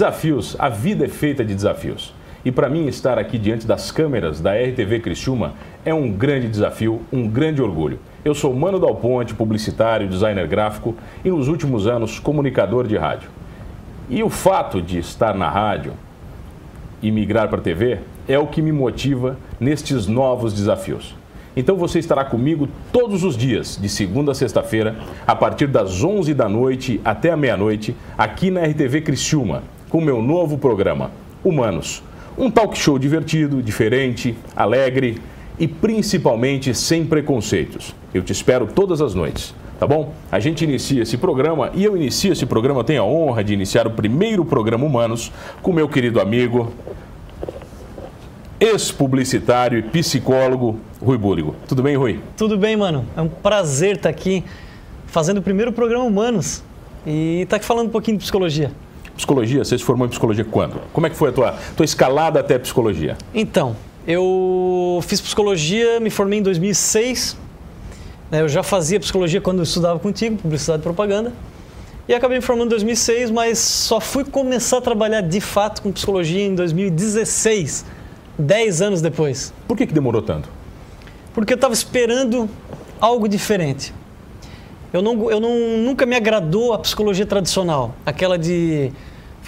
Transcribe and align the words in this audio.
Desafios, 0.00 0.56
a 0.58 0.70
vida 0.70 1.04
é 1.04 1.08
feita 1.08 1.44
de 1.44 1.54
desafios. 1.54 2.14
E 2.42 2.50
para 2.50 2.70
mim 2.70 2.86
estar 2.86 3.18
aqui 3.18 3.36
diante 3.36 3.66
das 3.66 3.92
câmeras 3.92 4.40
da 4.40 4.54
RTV 4.54 5.00
Criciúma 5.00 5.52
é 5.84 5.92
um 5.92 6.10
grande 6.10 6.48
desafio, 6.48 7.02
um 7.12 7.28
grande 7.28 7.60
orgulho. 7.60 7.98
Eu 8.24 8.34
sou 8.34 8.54
Mano 8.54 8.78
Dal 8.78 8.96
Ponte, 8.96 9.34
publicitário, 9.34 10.08
designer 10.08 10.46
gráfico 10.48 10.96
e 11.22 11.28
nos 11.28 11.48
últimos 11.48 11.86
anos 11.86 12.18
comunicador 12.18 12.86
de 12.86 12.96
rádio. 12.96 13.28
E 14.08 14.22
o 14.22 14.30
fato 14.30 14.80
de 14.80 14.98
estar 14.98 15.34
na 15.34 15.50
rádio 15.50 15.92
e 17.02 17.10
migrar 17.10 17.50
para 17.50 17.58
a 17.60 17.62
TV 17.62 17.98
é 18.26 18.38
o 18.38 18.46
que 18.46 18.62
me 18.62 18.72
motiva 18.72 19.36
nestes 19.60 20.06
novos 20.06 20.54
desafios. 20.54 21.14
Então 21.54 21.76
você 21.76 21.98
estará 21.98 22.24
comigo 22.24 22.70
todos 22.90 23.22
os 23.22 23.36
dias, 23.36 23.78
de 23.78 23.88
segunda 23.90 24.32
a 24.32 24.34
sexta-feira, 24.34 24.96
a 25.26 25.36
partir 25.36 25.66
das 25.66 26.02
11 26.02 26.32
da 26.32 26.48
noite 26.48 27.02
até 27.04 27.30
a 27.30 27.36
meia-noite, 27.36 27.94
aqui 28.16 28.50
na 28.50 28.62
RTV 28.62 29.02
Criciúma, 29.02 29.62
com 29.90 30.00
meu 30.00 30.22
novo 30.22 30.56
programa, 30.56 31.10
Humanos. 31.44 32.02
Um 32.38 32.48
talk 32.50 32.78
show 32.78 32.98
divertido, 32.98 33.60
diferente, 33.60 34.36
alegre 34.54 35.18
e 35.58 35.66
principalmente 35.66 36.72
sem 36.72 37.04
preconceitos. 37.04 37.94
Eu 38.14 38.22
te 38.22 38.32
espero 38.32 38.66
todas 38.66 39.02
as 39.02 39.14
noites, 39.14 39.52
tá 39.78 39.86
bom? 39.86 40.14
A 40.30 40.38
gente 40.38 40.64
inicia 40.64 41.02
esse 41.02 41.18
programa 41.18 41.70
e 41.74 41.84
eu 41.84 41.96
inicio 41.96 42.32
esse 42.32 42.46
programa, 42.46 42.84
tenho 42.84 43.02
a 43.02 43.04
honra 43.04 43.42
de 43.42 43.52
iniciar 43.52 43.86
o 43.86 43.90
primeiro 43.90 44.44
programa 44.44 44.86
Humanos 44.86 45.32
com 45.60 45.72
meu 45.72 45.88
querido 45.88 46.20
amigo, 46.20 46.72
ex-publicitário 48.60 49.78
e 49.78 49.82
psicólogo 49.82 50.78
Rui 51.02 51.18
Búligo. 51.18 51.56
Tudo 51.66 51.82
bem, 51.82 51.96
Rui? 51.96 52.20
Tudo 52.36 52.56
bem, 52.56 52.76
mano. 52.76 53.04
É 53.16 53.20
um 53.20 53.28
prazer 53.28 53.96
estar 53.96 54.08
aqui 54.08 54.44
fazendo 55.06 55.38
o 55.38 55.42
primeiro 55.42 55.72
programa 55.72 56.04
Humanos 56.04 56.62
e 57.04 57.40
estar 57.42 57.56
aqui 57.56 57.64
falando 57.64 57.88
um 57.88 57.90
pouquinho 57.90 58.16
de 58.16 58.22
psicologia. 58.22 58.70
Psicologia, 59.20 59.62
você 59.62 59.76
se 59.76 59.84
formou 59.84 60.06
em 60.06 60.10
psicologia 60.10 60.44
quando? 60.44 60.80
Como 60.92 61.06
é 61.06 61.10
que 61.10 61.16
foi 61.16 61.28
a 61.28 61.32
tua, 61.32 61.54
tua 61.76 61.84
escalada 61.84 62.40
até 62.40 62.54
a 62.54 62.58
psicologia? 62.58 63.18
Então, 63.34 63.76
eu 64.06 65.00
fiz 65.02 65.20
psicologia, 65.20 66.00
me 66.00 66.08
formei 66.08 66.38
em 66.38 66.42
2006. 66.42 67.36
né, 68.30 68.40
Eu 68.40 68.48
já 68.48 68.62
fazia 68.62 68.98
psicologia 68.98 69.40
quando 69.40 69.58
eu 69.58 69.64
estudava 69.64 69.98
contigo, 69.98 70.36
publicidade 70.36 70.80
e 70.80 70.82
propaganda. 70.82 71.32
E 72.08 72.14
acabei 72.14 72.38
me 72.38 72.42
formando 72.42 72.68
em 72.68 72.70
2006, 72.70 73.30
mas 73.30 73.58
só 73.58 74.00
fui 74.00 74.24
começar 74.24 74.78
a 74.78 74.80
trabalhar 74.80 75.20
de 75.20 75.40
fato 75.40 75.82
com 75.82 75.92
psicologia 75.92 76.44
em 76.44 76.54
2016, 76.54 77.84
10 78.38 78.82
anos 78.82 79.02
depois. 79.02 79.52
Por 79.68 79.76
que, 79.76 79.86
que 79.86 79.92
demorou 79.92 80.22
tanto? 80.22 80.48
porque 81.32 81.52
eu 81.52 81.56
estava 81.56 81.74
esperando 81.74 82.48
algo 83.00 83.28
diferente. 83.28 83.94
Eu, 84.92 85.00
não, 85.00 85.30
eu 85.30 85.38
não, 85.38 85.78
nunca 85.78 86.04
me 86.04 86.16
agradou 86.16 86.72
a 86.72 86.78
psicologia 86.78 87.24
tradicional, 87.24 87.94
aquela 88.04 88.36
de 88.36 88.90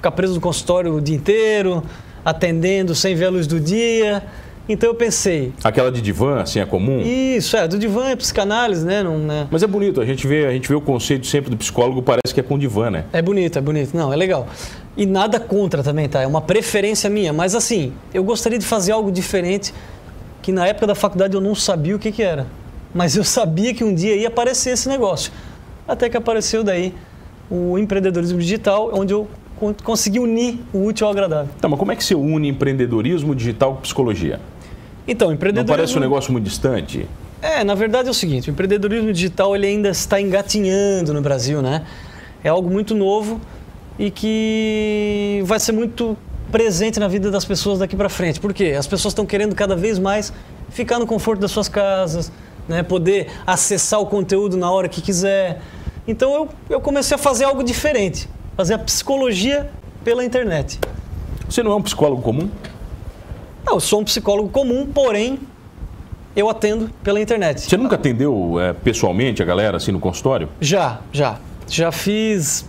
ficar 0.03 0.11
preso 0.11 0.35
no 0.35 0.41
consultório 0.41 0.97
o 0.97 1.01
dia 1.01 1.15
inteiro, 1.15 1.81
atendendo 2.25 2.93
sem 2.93 3.15
ver 3.15 3.27
a 3.27 3.31
luz 3.31 3.47
do 3.47 3.61
dia. 3.61 4.25
Então 4.69 4.89
eu 4.89 4.95
pensei. 4.97 5.53
Aquela 5.63 5.93
de 5.93 6.01
divã, 6.01 6.41
assim, 6.41 6.59
é 6.59 6.67
comum? 6.67 7.01
Isso, 7.01 7.57
é, 7.57 7.69
do 7.69 7.79
divã 7.79 8.09
é 8.09 8.17
psicanálise, 8.17 8.85
né? 8.85 9.03
Não, 9.03 9.17
né? 9.17 9.47
Mas 9.49 9.63
é 9.63 9.67
bonito, 9.67 10.01
a 10.01 10.05
gente, 10.05 10.27
vê, 10.27 10.47
a 10.47 10.51
gente 10.51 10.69
vê 10.69 10.75
o 10.75 10.81
conceito 10.81 11.27
sempre 11.27 11.51
do 11.51 11.57
psicólogo, 11.57 12.03
parece 12.03 12.35
que 12.35 12.41
é 12.41 12.43
com 12.43 12.59
divã, 12.59 12.91
né? 12.91 13.05
É 13.13 13.23
bonito, 13.23 13.59
é 13.59 13.63
bonito. 13.63 13.97
Não, 13.97 14.13
é 14.13 14.17
legal. 14.17 14.49
E 14.97 15.07
nada 15.07 15.39
contra 15.39 15.85
também, 15.85 16.09
tá? 16.09 16.21
É 16.21 16.27
uma 16.27 16.41
preferência 16.41 17.09
minha. 17.09 17.33
Mas 17.33 17.55
assim, 17.55 17.93
eu 18.13 18.25
gostaria 18.25 18.59
de 18.59 18.67
fazer 18.67 18.91
algo 18.91 19.11
diferente 19.13 19.73
que 20.43 20.51
na 20.51 20.67
época 20.67 20.89
da 20.89 20.97
faculdade 20.97 21.35
eu 21.35 21.41
não 21.41 21.55
sabia 21.55 21.95
o 21.95 21.99
que, 21.99 22.11
que 22.11 22.23
era. 22.25 22.47
Mas 22.93 23.17
eu 23.17 23.23
sabia 23.23 23.73
que 23.73 23.85
um 23.85 23.95
dia 23.95 24.17
ia 24.17 24.29
aparecer 24.29 24.71
esse 24.71 24.89
negócio. 24.89 25.33
Até 25.87 26.09
que 26.09 26.17
apareceu 26.17 26.65
daí 26.65 26.93
o 27.49 27.79
empreendedorismo 27.79 28.39
digital, 28.39 28.91
onde 28.93 29.13
eu 29.13 29.29
con- 29.63 29.75
consegui 29.85 30.19
unir 30.19 30.59
o 30.73 30.85
útil 30.87 31.07
ao 31.07 31.13
agradável. 31.13 31.49
Tá, 31.61 31.69
mas 31.69 31.79
como 31.79 31.93
é 31.93 31.97
que 31.97 32.03
você 32.03 32.15
une 32.17 32.49
empreendedorismo 32.49 33.33
digital 33.35 33.75
com 33.77 33.81
psicologia? 33.83 34.41
Então, 35.07 35.29
Não 35.29 35.35
empreendedorismo... 35.35 35.77
parece 35.77 35.97
um 35.97 36.01
negócio 36.01 36.33
muito 36.33 36.45
distante? 36.45 37.07
É, 37.41 37.63
na 37.65 37.75
verdade 37.75 38.09
é 38.09 38.11
o 38.11 38.15
seguinte, 38.15 38.49
o 38.49 38.53
empreendedorismo 38.53 39.13
digital 39.13 39.55
ele 39.55 39.67
ainda 39.67 39.89
está 39.91 40.21
engatinhando 40.21 41.13
no 41.15 41.21
Brasil, 41.21 41.61
né? 41.63 41.83
É 42.43 42.49
algo 42.49 42.69
muito 42.71 42.95
novo 42.95 43.41
e 43.99 44.11
que 44.11 45.43
vai 45.45 45.59
ser 45.61 45.73
muito 45.73 46.17
presente 46.51 46.99
na 47.01 47.09
vida 47.09 47.31
das 47.31 47.45
pessoas 47.45 47.79
daqui 47.79 47.97
para 47.97 48.09
frente. 48.09 48.41
Por 48.41 48.53
quê? 48.53 48.75
As 48.79 48.87
pessoas 48.87 49.13
estão 49.13 49.25
querendo 49.27 49.55
cada 49.55 49.75
vez 49.77 49.99
mais 49.99 50.33
ficar 50.71 50.99
no 50.99 51.07
conforto 51.07 51.41
das 51.41 51.51
suas 51.51 51.69
casas, 51.69 52.31
né? 52.69 52.83
poder 52.83 53.29
acessar 53.47 54.01
o 54.01 54.07
conteúdo 54.07 54.57
na 54.57 54.71
hora 54.71 54.89
que 54.89 55.01
quiser. 55.01 55.61
Então 56.07 56.33
eu, 56.35 56.49
eu 56.71 56.81
comecei 56.81 57.15
a 57.15 57.19
fazer 57.19 57.45
algo 57.45 57.63
diferente, 57.63 58.29
fazer 58.63 58.75
a 58.75 58.79
psicologia 58.79 59.69
pela 60.05 60.25
internet. 60.25 60.79
Você 61.49 61.65
não 61.65 61.73
é 61.73 61.75
um 61.75 61.83
psicólogo 61.83 62.23
comum? 62.23 62.49
Não, 63.67 63.75
eu 63.75 63.81
sou 63.81 64.01
um 64.01 64.05
psicólogo 64.05 64.51
comum, 64.51 64.87
porém 64.87 65.41
eu 66.37 66.49
atendo 66.49 66.89
pela 67.03 67.21
internet. 67.21 67.63
Você 67.63 67.77
nunca 67.77 67.97
atendeu 67.97 68.61
é, 68.61 68.73
pessoalmente 68.73 69.43
a 69.43 69.45
galera 69.45 69.79
assim 69.79 69.91
no 69.91 69.99
consultório? 69.99 70.49
Já, 70.61 71.01
já. 71.11 71.41
Já 71.67 71.91
fiz. 71.91 72.65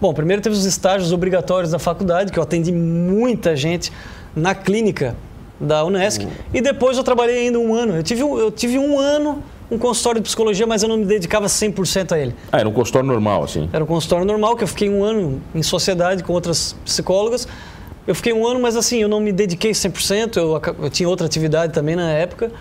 Bom, 0.00 0.12
primeiro 0.12 0.42
teve 0.42 0.56
os 0.56 0.64
estágios 0.64 1.12
obrigatórios 1.12 1.70
da 1.70 1.78
faculdade, 1.78 2.32
que 2.32 2.38
eu 2.40 2.42
atendi 2.42 2.72
muita 2.72 3.54
gente 3.54 3.92
na 4.34 4.52
clínica 4.52 5.14
da 5.60 5.84
Unesc. 5.84 6.26
E 6.52 6.60
depois 6.60 6.96
eu 6.96 7.04
trabalhei 7.04 7.46
ainda 7.46 7.60
um 7.60 7.72
ano. 7.72 7.94
Eu 7.94 8.02
tive, 8.02 8.20
eu 8.22 8.50
tive 8.50 8.80
um 8.80 8.98
ano 8.98 9.44
um 9.70 9.78
consultório 9.78 10.20
de 10.20 10.24
psicologia, 10.24 10.66
mas 10.66 10.82
eu 10.82 10.88
não 10.88 10.96
me 10.96 11.04
dedicava 11.04 11.46
100% 11.46 12.12
a 12.12 12.18
ele. 12.18 12.34
Ah, 12.52 12.60
era 12.60 12.68
um 12.68 12.72
consultório 12.72 13.08
normal, 13.08 13.42
assim. 13.42 13.68
Era 13.72 13.82
um 13.82 13.86
consultório 13.86 14.24
normal, 14.24 14.56
que 14.56 14.64
eu 14.64 14.68
fiquei 14.68 14.88
um 14.88 15.02
ano 15.02 15.40
em 15.54 15.62
sociedade 15.62 16.22
com 16.22 16.32
outras 16.32 16.74
psicólogas. 16.84 17.48
Eu 18.06 18.14
fiquei 18.14 18.32
um 18.32 18.46
ano, 18.46 18.60
mas 18.60 18.76
assim, 18.76 18.98
eu 18.98 19.08
não 19.08 19.20
me 19.20 19.32
dediquei 19.32 19.72
100%. 19.72 20.36
Eu, 20.36 20.62
eu 20.84 20.90
tinha 20.90 21.08
outra 21.08 21.26
atividade 21.26 21.72
também 21.72 21.96
na 21.96 22.08
época. 22.10 22.52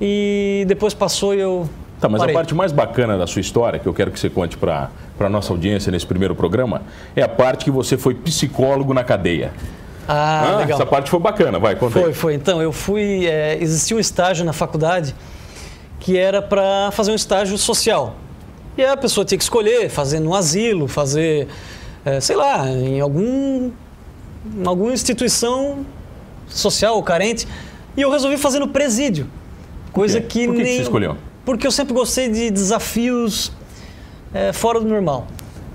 E 0.00 0.64
depois 0.68 0.92
passou 0.92 1.34
e 1.34 1.40
eu. 1.40 1.68
Tá, 2.00 2.08
mas 2.08 2.20
parei. 2.20 2.34
a 2.34 2.38
parte 2.38 2.54
mais 2.54 2.72
bacana 2.72 3.18
da 3.18 3.26
sua 3.26 3.40
história, 3.40 3.78
que 3.78 3.86
eu 3.86 3.92
quero 3.92 4.10
que 4.10 4.18
você 4.18 4.30
conte 4.30 4.56
para 4.56 4.90
a 5.18 5.28
nossa 5.28 5.52
audiência 5.52 5.90
nesse 5.92 6.06
primeiro 6.06 6.34
programa, 6.34 6.82
é 7.14 7.22
a 7.22 7.28
parte 7.28 7.64
que 7.64 7.70
você 7.70 7.98
foi 7.98 8.14
psicólogo 8.14 8.94
na 8.94 9.04
cadeia. 9.04 9.52
Ah, 10.08 10.56
legal. 10.58 10.78
Essa 10.78 10.86
parte 10.86 11.10
foi 11.10 11.20
bacana, 11.20 11.58
vai, 11.58 11.76
conta 11.76 11.98
aí. 11.98 12.04
Foi, 12.04 12.12
foi. 12.14 12.34
Então, 12.34 12.60
eu 12.60 12.72
fui. 12.72 13.26
é, 13.26 13.58
existia 13.60 13.96
um 13.96 14.00
estágio 14.00 14.44
na 14.44 14.52
faculdade 14.52 15.14
que 16.00 16.16
era 16.16 16.40
para 16.40 16.90
fazer 16.92 17.12
um 17.12 17.14
estágio 17.14 17.56
social. 17.58 18.16
E 18.76 18.84
a 18.84 18.96
pessoa 18.96 19.24
tinha 19.24 19.36
que 19.36 19.44
escolher, 19.44 19.90
fazer 19.90 20.18
no 20.20 20.34
asilo, 20.34 20.88
fazer, 20.88 21.46
é, 22.04 22.18
sei 22.20 22.34
lá, 22.34 22.68
em 22.68 23.00
algum, 23.00 23.70
em 24.56 24.66
alguma 24.66 24.92
instituição 24.92 25.84
social 26.48 26.96
ou 26.96 27.02
carente. 27.02 27.46
E 27.96 28.00
eu 28.00 28.10
resolvi 28.10 28.38
fazer 28.38 28.58
no 28.58 28.68
presídio. 28.68 29.28
Coisa 29.92 30.20
quê? 30.20 30.26
que 30.26 30.46
Por 30.46 30.54
que 30.54 30.62
que 30.62 30.64
nem. 30.64 30.76
você 30.76 30.82
escolheu? 30.82 31.16
Porque 31.44 31.66
eu 31.66 31.70
sempre 31.70 31.92
gostei 31.92 32.28
de 32.28 32.50
desafios 32.50 33.52
é, 34.32 34.52
fora 34.52 34.80
do 34.80 34.86
normal. 34.86 35.26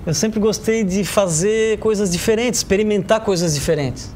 Eu 0.06 0.14
sempre 0.14 0.40
gostei 0.40 0.82
de 0.82 1.04
fazer 1.04 1.78
coisas 1.78 2.10
diferentes, 2.10 2.60
experimentar 2.60 3.20
coisas 3.20 3.54
diferentes. 3.54 4.14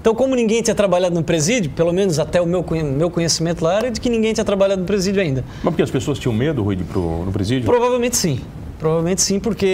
Então, 0.00 0.14
como 0.14 0.34
ninguém 0.34 0.62
tinha 0.62 0.74
trabalhado 0.74 1.14
no 1.14 1.22
presídio, 1.22 1.70
pelo 1.72 1.92
menos 1.92 2.18
até 2.18 2.40
o 2.40 2.46
meu, 2.46 2.64
meu 2.96 3.10
conhecimento 3.10 3.62
lá 3.62 3.74
era 3.76 3.90
de 3.90 4.00
que 4.00 4.08
ninguém 4.08 4.32
tinha 4.32 4.44
trabalhado 4.44 4.80
no 4.80 4.86
presídio 4.86 5.20
ainda. 5.20 5.44
Mas 5.62 5.72
porque 5.72 5.82
as 5.82 5.90
pessoas 5.90 6.18
tinham 6.18 6.32
medo, 6.34 6.62
Rui, 6.62 6.74
de 6.76 6.82
ir 6.82 6.86
pro, 6.86 7.22
no 7.24 7.30
presídio? 7.32 7.66
Provavelmente 7.66 8.16
sim. 8.16 8.40
Provavelmente 8.78 9.20
sim, 9.20 9.38
porque 9.38 9.66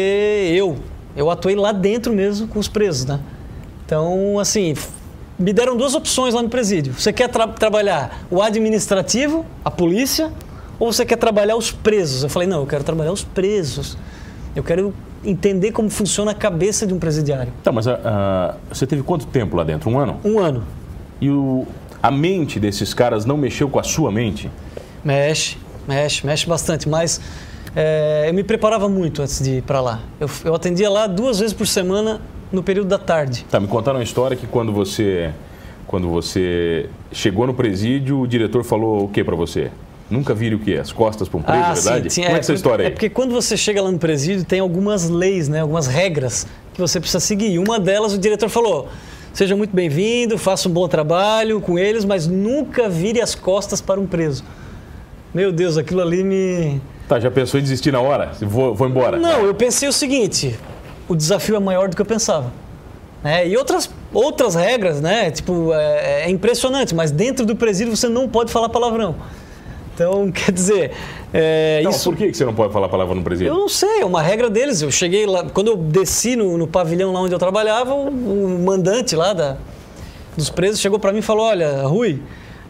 eu, 0.53 0.76
eu 1.16 1.31
atuei 1.31 1.54
lá 1.54 1.70
dentro 1.70 2.12
mesmo 2.12 2.48
com 2.48 2.59
os 2.59 2.66
presos, 2.66 3.04
né? 3.06 3.20
Então, 3.84 4.41
assim, 4.41 4.75
me 5.38 5.53
deram 5.53 5.76
duas 5.76 5.94
opções 5.94 6.34
lá 6.34 6.43
no 6.43 6.48
presídio. 6.48 6.93
Você 6.94 7.12
quer 7.12 7.28
tra- 7.28 7.47
trabalhar 7.47 8.26
o 8.28 8.43
administrativo, 8.43 9.47
a 9.64 9.70
polícia, 9.70 10.32
ou 10.76 10.93
você 10.93 11.06
quer 11.06 11.17
trabalhar 11.19 11.55
os 11.55 11.70
presos? 11.70 12.25
Eu 12.25 12.28
falei, 12.28 12.49
não, 12.49 12.61
eu 12.62 12.67
quero 12.67 12.82
trabalhar 12.82 13.12
os 13.12 13.23
presos. 13.23 13.96
Eu 14.56 14.64
quero 14.64 14.93
entender 15.26 15.73
como 15.73 15.90
funciona 15.90 16.31
a 16.31 16.34
cabeça 16.34 16.87
de 16.87 16.94
um 16.94 16.99
presidiário. 16.99 17.52
Tá, 17.62 17.73
mas 17.73 17.87
ah, 17.87 18.00
ah, 18.05 18.55
você 18.70 18.87
teve 18.87 19.02
quanto 19.02 19.26
tempo 19.26 19.56
lá 19.56 19.64
dentro? 19.64 19.90
Um 19.90 19.99
ano? 19.99 20.20
Um 20.25 20.38
ano. 20.38 20.62
E 21.20 21.31
o, 21.31 21.67
a 22.02 22.11
mente 22.11 22.61
desses 22.61 22.94
caras 22.94 23.25
não 23.25 23.37
mexeu 23.37 23.69
com 23.69 23.78
a 23.78 23.82
sua 23.82 24.12
mente? 24.12 24.50
Mexe, 25.05 25.56
mexe, 25.87 26.26
mexe 26.26 26.46
bastante, 26.46 26.88
mas 26.88 27.20
é, 27.75 28.26
eu 28.28 28.34
me 28.34 28.44
preparava 28.44 28.88
muito 28.88 29.23
antes 29.23 29.43
de 29.43 29.58
ir 29.58 29.62
para 29.62 29.81
lá. 29.81 30.00
Eu, 30.20 30.28
eu 30.44 30.55
atendia 30.55 30.88
lá 30.88 31.06
duas 31.06 31.38
vezes 31.38 31.52
por 31.52 31.67
semana 31.67 32.20
no 32.52 32.62
período 32.62 32.88
da 32.88 32.99
tarde. 32.99 33.44
Tá, 33.50 33.58
me 33.58 33.67
contaram 33.67 33.99
uma 33.99 34.05
história 34.05 34.37
que 34.37 34.46
quando 34.46 34.73
você 34.73 35.32
quando 35.87 36.08
você 36.08 36.88
chegou 37.12 37.46
no 37.46 37.55
presídio, 37.55 38.20
o 38.20 38.26
diretor 38.26 38.64
falou 38.64 39.05
o 39.05 39.08
que 39.08 39.23
para 39.23 39.37
você? 39.37 39.70
Nunca 40.08 40.35
vire 40.35 40.55
o 40.55 40.58
quê? 40.58 40.75
As 40.75 40.93
costas 40.93 41.29
para 41.29 41.38
um 41.38 41.43
preso, 41.43 41.58
é 41.58 41.75
verdade? 41.75 42.11
sim, 42.11 42.23
Como 42.23 42.35
é, 42.35 42.38
que 42.38 42.41
essa 42.41 42.53
história 42.53 42.85
aí? 42.85 42.87
É 42.88 42.91
porque 42.91 43.11
quando 43.11 43.32
você 43.32 43.56
chega 43.56 43.82
lá 43.82 43.91
no 43.91 43.99
presídio, 43.99 44.44
tem 44.44 44.61
algumas 44.61 45.08
leis, 45.08 45.49
né, 45.49 45.61
algumas 45.61 45.87
regras 45.87 46.47
que 46.73 46.81
você 46.81 47.00
precisa 47.00 47.19
seguir. 47.19 47.50
E 47.50 47.58
uma 47.58 47.81
delas, 47.81 48.12
o 48.12 48.19
diretor 48.19 48.49
falou: 48.49 48.88
seja 49.32 49.56
muito 49.56 49.75
bem-vindo, 49.75 50.38
faça 50.38 50.69
um 50.69 50.73
bom 50.73 50.87
trabalho 50.87 51.61
com 51.61 51.79
eles, 51.79 52.05
mas 52.05 52.26
nunca 52.26 52.88
vire 52.88 53.20
as 53.20 53.35
costas 53.35 53.81
para 53.81 54.00
um 54.00 54.06
preso. 54.06 54.44
Meu 55.35 55.50
Deus, 55.50 55.76
aquilo 55.76 56.00
ali 56.00 56.23
me. 56.23 56.81
Tá, 57.09 57.19
já 57.19 57.31
pensou 57.31 57.59
em 57.59 57.62
desistir 57.62 57.93
na 57.93 58.00
hora? 58.00 58.32
Vou, 58.41 58.75
vou 58.75 58.88
embora. 58.88 59.19
Não, 59.19 59.44
eu 59.44 59.55
pensei 59.55 59.88
o 59.88 59.93
seguinte: 59.93 60.56
o 61.09 61.17
desafio 61.17 61.56
é 61.56 61.61
maior 61.61 61.88
do 61.88 61.97
que 61.97 62.02
eu 62.02 62.06
pensava. 62.06 62.52
Né? 63.23 63.49
E 63.49 63.56
outras, 63.56 63.91
outras 64.12 64.55
regras, 64.55 65.00
né? 65.00 65.31
Tipo, 65.32 65.73
é, 65.75 66.26
é 66.26 66.31
impressionante, 66.31 66.94
mas 66.94 67.11
dentro 67.11 67.44
do 67.44 67.56
presídio 67.56 67.97
você 67.97 68.09
não 68.09 68.29
pode 68.29 68.52
falar 68.52 68.69
palavrão. 68.69 69.17
Então, 69.96 70.31
quer 70.31 70.52
dizer, 70.52 70.93
é, 71.32 71.81
Não, 71.82 71.90
isso... 71.90 72.10
por 72.10 72.19
que 72.19 72.32
você 72.32 72.44
não 72.44 72.54
pode 72.54 72.70
falar 72.72 72.88
palavra 72.88 73.14
no 73.14 73.22
presídio? 73.22 73.50
Eu 73.50 73.54
não 73.54 73.69
sei, 73.69 74.02
é 74.02 74.04
uma 74.04 74.20
regra 74.20 74.50
deles. 74.50 74.82
Eu 74.82 74.90
cheguei 74.90 75.26
lá, 75.26 75.44
quando 75.44 75.69
eu 75.69 75.76
desci 75.76 76.37
no, 76.37 76.58
no 76.58 76.66
pavilhão 76.66 77.12
lá 77.12 77.20
onde 77.20 77.34
eu 77.34 77.38
trabalhava, 77.38 77.94
o, 77.94 78.58
mandante 78.62 79.16
lá 79.16 79.32
da, 79.32 79.56
dos 80.37 80.50
presos 80.50 80.81
chegou 80.81 80.98
para 80.98 81.12
mim 81.12 81.20
e 81.20 81.22
falou: 81.22 81.46
Olha, 81.46 81.82
Rui, 81.82 82.20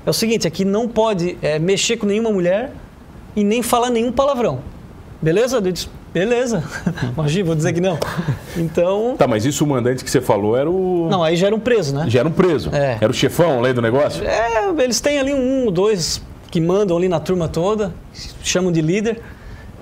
é 0.06 0.10
o 0.10 0.12
seguinte, 0.12 0.46
aqui 0.46 0.64
não 0.64 0.88
pode 0.88 1.36
é, 1.42 1.58
mexer 1.58 1.96
com 1.96 2.06
nenhuma 2.06 2.30
mulher 2.30 2.72
e 3.34 3.42
nem 3.42 3.60
falar 3.60 3.90
nenhum 3.90 4.12
palavrão. 4.12 4.60
Beleza? 5.20 5.56
Eu 5.56 5.72
disse: 5.72 5.88
Beleza. 6.14 6.62
Imagina, 7.12 7.44
vou 7.44 7.54
dizer 7.56 7.72
que 7.72 7.80
não. 7.80 7.98
Então. 8.56 9.16
Tá, 9.18 9.26
mas 9.26 9.44
isso 9.44 9.64
o 9.64 9.66
mandante 9.66 10.04
que 10.04 10.10
você 10.10 10.20
falou 10.20 10.56
era 10.56 10.70
o. 10.70 11.08
Não, 11.10 11.24
aí 11.24 11.36
já 11.36 11.48
era 11.48 11.56
um 11.56 11.60
preso, 11.60 11.94
né? 11.94 12.06
Já 12.08 12.20
era 12.20 12.28
um 12.28 12.32
preso. 12.32 12.70
É. 12.72 12.98
Era 13.00 13.10
o 13.10 13.14
chefão 13.14 13.60
lei 13.60 13.72
do 13.72 13.82
negócio? 13.82 14.24
É, 14.24 14.70
eles 14.78 15.00
têm 15.00 15.18
ali 15.18 15.34
um, 15.34 15.70
dois 15.72 16.22
que 16.56 16.60
mandam 16.62 16.96
ali 16.96 17.06
na 17.06 17.20
turma 17.20 17.48
toda, 17.48 17.92
chamam 18.42 18.72
de 18.72 18.80
líder, 18.80 19.20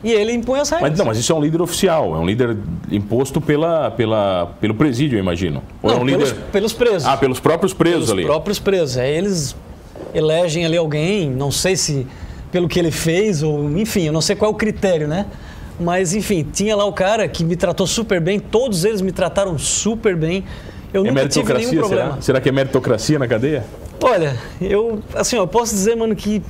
e 0.02 0.10
ele 0.10 0.32
impõe 0.32 0.58
as 0.58 0.68
regras. 0.70 0.90
Mas 0.90 0.98
não, 0.98 1.06
mas 1.06 1.16
isso 1.18 1.32
é 1.32 1.34
um 1.36 1.40
líder 1.40 1.62
oficial, 1.62 2.16
é 2.16 2.18
um 2.18 2.26
líder 2.26 2.56
imposto 2.90 3.40
pela, 3.40 3.92
pela, 3.92 4.52
pelo 4.60 4.74
presídio, 4.74 5.16
eu 5.16 5.20
imagino. 5.20 5.62
Ou 5.80 5.90
Não, 5.92 5.98
é 5.98 6.02
um 6.02 6.04
líder. 6.04 6.18
pelos, 6.26 6.32
pelos 6.50 6.72
presos. 6.72 7.06
Ah, 7.06 7.16
pelos 7.16 7.38
próprios 7.38 7.72
presos 7.72 8.06
pelos 8.06 8.10
ali. 8.10 8.24
próprios 8.24 8.58
presos. 8.58 8.98
Aí 8.98 9.08
eles 9.16 9.54
elegem 10.12 10.66
ali 10.66 10.76
alguém, 10.76 11.30
não 11.30 11.52
sei 11.52 11.76
se 11.76 12.08
pelo 12.50 12.66
que 12.68 12.76
ele 12.76 12.90
fez, 12.90 13.40
ou 13.40 13.70
enfim, 13.78 14.02
eu 14.08 14.12
não 14.12 14.20
sei 14.20 14.34
qual 14.34 14.50
é 14.50 14.54
o 14.54 14.56
critério, 14.56 15.06
né? 15.06 15.26
Mas 15.78 16.12
enfim, 16.12 16.44
tinha 16.52 16.74
lá 16.74 16.84
o 16.86 16.92
cara 16.92 17.28
que 17.28 17.44
me 17.44 17.54
tratou 17.54 17.86
super 17.86 18.20
bem, 18.20 18.40
todos 18.40 18.84
eles 18.84 19.00
me 19.00 19.12
trataram 19.12 19.56
super 19.60 20.16
bem. 20.16 20.42
Eu 20.92 21.06
É 21.06 21.08
nunca 21.08 21.28
tive 21.28 21.54
nenhum 21.54 21.70
problema. 21.70 22.08
será? 22.10 22.20
Será 22.20 22.40
que 22.40 22.48
é 22.48 22.52
meritocracia 22.52 23.16
na 23.16 23.28
cadeia? 23.28 23.64
Olha, 24.02 24.36
eu 24.60 24.98
assim, 25.14 25.36
eu 25.36 25.46
posso 25.46 25.72
dizer, 25.72 25.96
mano, 25.96 26.14
que 26.14 26.42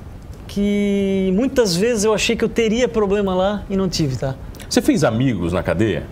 que 0.47 1.33
muitas 1.35 1.75
vezes 1.75 2.05
eu 2.05 2.15
achei 2.15 2.37
que 2.37 2.45
eu 2.45 2.49
teria 2.49 2.89
problema 2.89 3.35
lá 3.35 3.65
e 3.69 3.77
não 3.77 3.89
tive, 3.89 4.17
tá? 4.17 4.35
Você 4.69 4.83
fez 4.83 5.05
amigos 5.05 5.53
na 5.53 5.63
cadeia? 5.63 6.05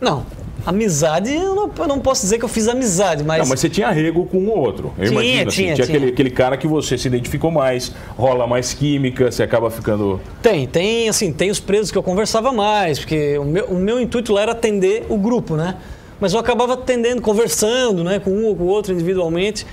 Não. 0.00 0.24
Amizade, 0.64 1.32
eu 1.32 1.54
não, 1.54 1.70
eu 1.78 1.86
não 1.86 2.00
posso 2.00 2.22
dizer 2.22 2.38
que 2.38 2.44
eu 2.44 2.48
fiz 2.48 2.66
amizade, 2.66 3.22
mas. 3.22 3.38
Não, 3.38 3.46
mas 3.46 3.60
você 3.60 3.68
tinha 3.68 3.86
arrego 3.86 4.26
com 4.26 4.38
o 4.38 4.48
outro. 4.48 4.92
Eu 4.98 5.06
Tinha, 5.06 5.20
imagino. 5.22 5.48
assim, 5.48 5.62
tinha, 5.62 5.74
tinha 5.74 5.86
tinha. 5.86 5.96
Aquele, 5.96 6.12
aquele 6.12 6.30
cara 6.30 6.56
que 6.56 6.66
você 6.66 6.98
se 6.98 7.06
identificou 7.06 7.52
mais, 7.52 7.92
rola 8.16 8.48
mais 8.48 8.74
química, 8.74 9.30
você 9.30 9.44
acaba 9.44 9.70
ficando. 9.70 10.20
Tem, 10.42 10.66
tem, 10.66 11.08
assim, 11.08 11.32
tem 11.32 11.50
os 11.50 11.60
presos 11.60 11.92
que 11.92 11.98
eu 11.98 12.02
conversava 12.02 12.50
mais, 12.52 12.98
porque 12.98 13.38
o 13.38 13.44
meu, 13.44 13.66
o 13.66 13.74
meu 13.76 14.00
intuito 14.00 14.32
lá 14.32 14.42
era 14.42 14.52
atender 14.52 15.06
o 15.08 15.16
grupo, 15.16 15.54
né? 15.54 15.76
Mas 16.18 16.32
eu 16.32 16.40
acabava 16.40 16.74
atendendo, 16.74 17.22
conversando, 17.22 18.02
né, 18.02 18.18
com 18.18 18.30
um 18.30 18.46
ou 18.46 18.56
com 18.56 18.64
o 18.64 18.66
outro 18.66 18.92
individualmente. 18.92 19.64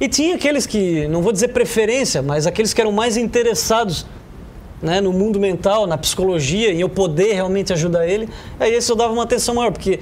E 0.00 0.08
tinha 0.08 0.34
aqueles 0.34 0.66
que, 0.66 1.06
não 1.08 1.22
vou 1.22 1.32
dizer 1.32 1.48
preferência, 1.48 2.22
mas 2.22 2.46
aqueles 2.46 2.74
que 2.74 2.80
eram 2.80 2.92
mais 2.92 3.16
interessados 3.16 4.06
né, 4.82 5.00
no 5.00 5.12
mundo 5.12 5.40
mental, 5.40 5.86
na 5.86 5.96
psicologia, 5.96 6.70
e 6.72 6.80
eu 6.80 6.88
poder 6.88 7.32
realmente 7.32 7.72
ajudar 7.72 8.06
ele. 8.06 8.28
Aí 8.60 8.74
esse 8.74 8.90
eu 8.92 8.96
dava 8.96 9.12
uma 9.12 9.22
atenção 9.22 9.54
maior, 9.54 9.72
porque 9.72 10.00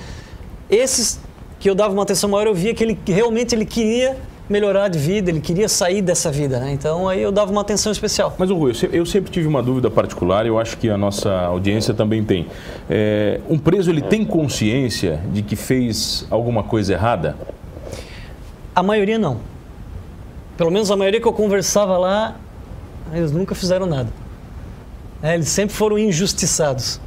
esses 0.69 1.21
que 1.61 1.71
eu 1.71 1.75
dava 1.75 1.95
uma 1.95 2.03
atenção 2.03 2.29
maior, 2.29 2.47
eu 2.49 2.55
via 2.55 2.75
que 2.75 2.83
ele 2.83 2.99
realmente 3.07 3.55
ele 3.55 3.65
queria 3.65 4.17
melhorar 4.51 4.89
de 4.89 4.99
vida, 4.99 5.31
ele 5.31 5.41
queria 5.41 5.69
sair 5.69 6.03
dessa 6.03 6.31
vida, 6.31 6.59
né? 6.61 6.71
Então 6.73 7.09
aí 7.09 7.23
eu 7.23 7.33
dava 7.33 7.51
uma 7.51 7.63
atenção 7.63 7.91
especial. 7.91 8.35
Mas, 8.37 8.51
o 8.51 8.55
Rui, 8.57 8.73
eu 8.73 8.75
se- 8.75 8.91
eu 8.93 9.07
sempre 9.07 9.31
tive 9.31 9.47
uma 9.49 9.63
dúvida 9.63 9.91
particular 9.91 10.45
eu 10.45 10.59
acho 10.59 10.77
que 10.77 10.91
a 10.91 10.99
nossa 10.99 11.33
audiência 11.33 11.95
também 11.95 12.23
tem. 12.23 12.47
É, 12.91 13.41
um 13.49 13.57
preso, 13.59 13.91
ele 13.91 14.03
tem 14.03 14.23
consciência 14.25 15.21
de 15.33 15.41
que 15.41 15.57
fez 15.57 16.27
alguma 16.31 16.63
coisa 16.63 16.93
errada? 16.93 17.37
A 18.75 18.83
maioria 18.83 19.19
não. 19.19 19.39
Pelo 20.57 20.71
menos 20.71 20.91
a 20.91 20.97
maioria 20.97 21.21
que 21.21 21.27
eu 21.27 21.33
conversava 21.33 21.99
lá, 21.99 22.37
eles 23.13 23.33
nunca 23.33 23.55
fizeram 23.55 23.87
nada. 23.87 24.09
É, 25.23 25.35
eles 25.35 25.49
sempre 25.49 25.75
foram 25.75 25.99
injustiçados. 25.99 27.01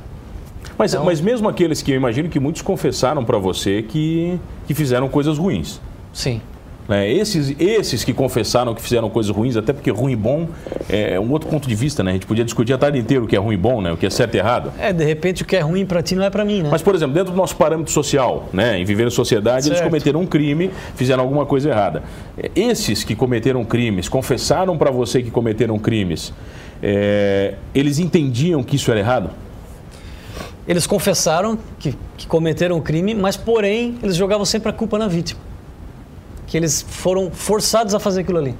Mas, 0.78 0.94
Então- 0.94 1.06
mas 1.06 1.22
mesmo 1.22 1.48
aqueles 1.48 1.82
que 1.82 1.92
eu 1.92 1.96
imagino 1.96 2.30
que 2.30 2.40
muitos 2.40 2.62
confessaram 2.62 3.24
para 3.24 3.38
você 3.38 3.82
que, 3.82 4.40
que 4.68 4.74
fizeram 4.74 5.08
coisas 5.08 5.38
ruins. 5.38 5.80
Sim. 6.14 6.42
Né? 6.88 7.12
Esses, 7.12 7.56
esses 7.60 8.04
que 8.04 8.14
confessaram 8.14 8.74
que 8.74 8.82
fizeram 8.82 9.10
coisas 9.10 9.36
ruins, 9.36 9.58
até 9.58 9.74
porque 9.74 9.92
ruim 9.92 10.14
e 10.14 10.16
bom 10.16 10.48
é 10.90 11.20
um 11.20 11.32
outro 11.32 11.50
ponto 11.50 11.68
de 11.68 11.76
vista, 11.76 12.04
né? 12.04 12.12
A 12.12 12.14
gente 12.14 12.26
podia 12.26 12.46
discutir 12.46 12.74
a 12.74 12.78
tarde 12.78 12.98
inteira 12.98 13.24
o 13.24 13.28
que 13.28 13.36
é 13.36 13.40
ruim 13.40 13.56
e 13.56 13.58
bom, 13.58 13.82
né? 13.82 13.92
O 13.92 13.98
que 13.98 14.06
é 14.06 14.10
certo 14.10 14.36
e 14.36 14.38
errado. 14.38 14.72
É, 14.80 14.94
de 14.94 15.04
repente 15.04 15.44
o 15.44 15.46
que 15.46 15.56
é 15.56 15.60
ruim 15.60 15.86
pra 15.86 16.02
ti 16.02 16.16
não 16.16 16.24
é 16.24 16.30
pra 16.30 16.46
mim, 16.46 16.62
né? 16.62 16.70
Mas, 16.72 16.82
por 16.82 16.96
exemplo, 16.96 17.14
dentro 17.14 17.32
do 17.34 17.38
nosso 17.38 17.56
parâmetro 17.56 17.92
social, 17.92 18.48
né, 18.54 18.80
em 18.80 18.86
viver 18.86 19.08
em 19.08 19.10
sociedade, 19.10 19.68
eles 19.68 19.80
Certo. 19.80 19.90
cometeram 19.90 20.22
um 20.22 20.26
crime, 20.26 20.72
fizeram 20.96 21.24
alguma 21.24 21.46
coisa 21.46 21.70
errada. 21.70 22.04
Esses 22.56 23.04
que 23.04 23.16
cometeram 23.16 23.64
crimes, 23.66 24.08
confessaram 24.08 24.78
para 24.78 24.92
você 24.92 25.22
que 25.22 25.32
cometeram 25.32 25.78
crimes, 25.78 26.34
é, 26.82 27.56
eles 27.74 28.00
entendiam 28.00 28.64
que 28.64 28.76
isso 28.76 28.90
era 28.92 29.00
errado? 29.00 29.30
Eles 30.68 30.86
confessaram 30.86 31.58
que, 31.80 31.96
que 32.18 32.28
cometeram 32.28 32.78
o 32.78 32.82
crime, 32.82 33.16
mas 33.16 33.38
porém 33.38 33.98
eles 34.04 34.16
jogavam 34.16 34.46
sempre 34.46 34.70
a 34.70 34.74
culpa 34.74 34.98
na 34.98 35.08
vítima. 35.08 35.47
Que 36.48 36.58
eles 36.58 36.82
foram 36.82 37.30
forçados 37.30 37.94
a 37.94 38.00
fazer 38.00 38.22
aquilo 38.22 38.40
ali. 38.40 38.56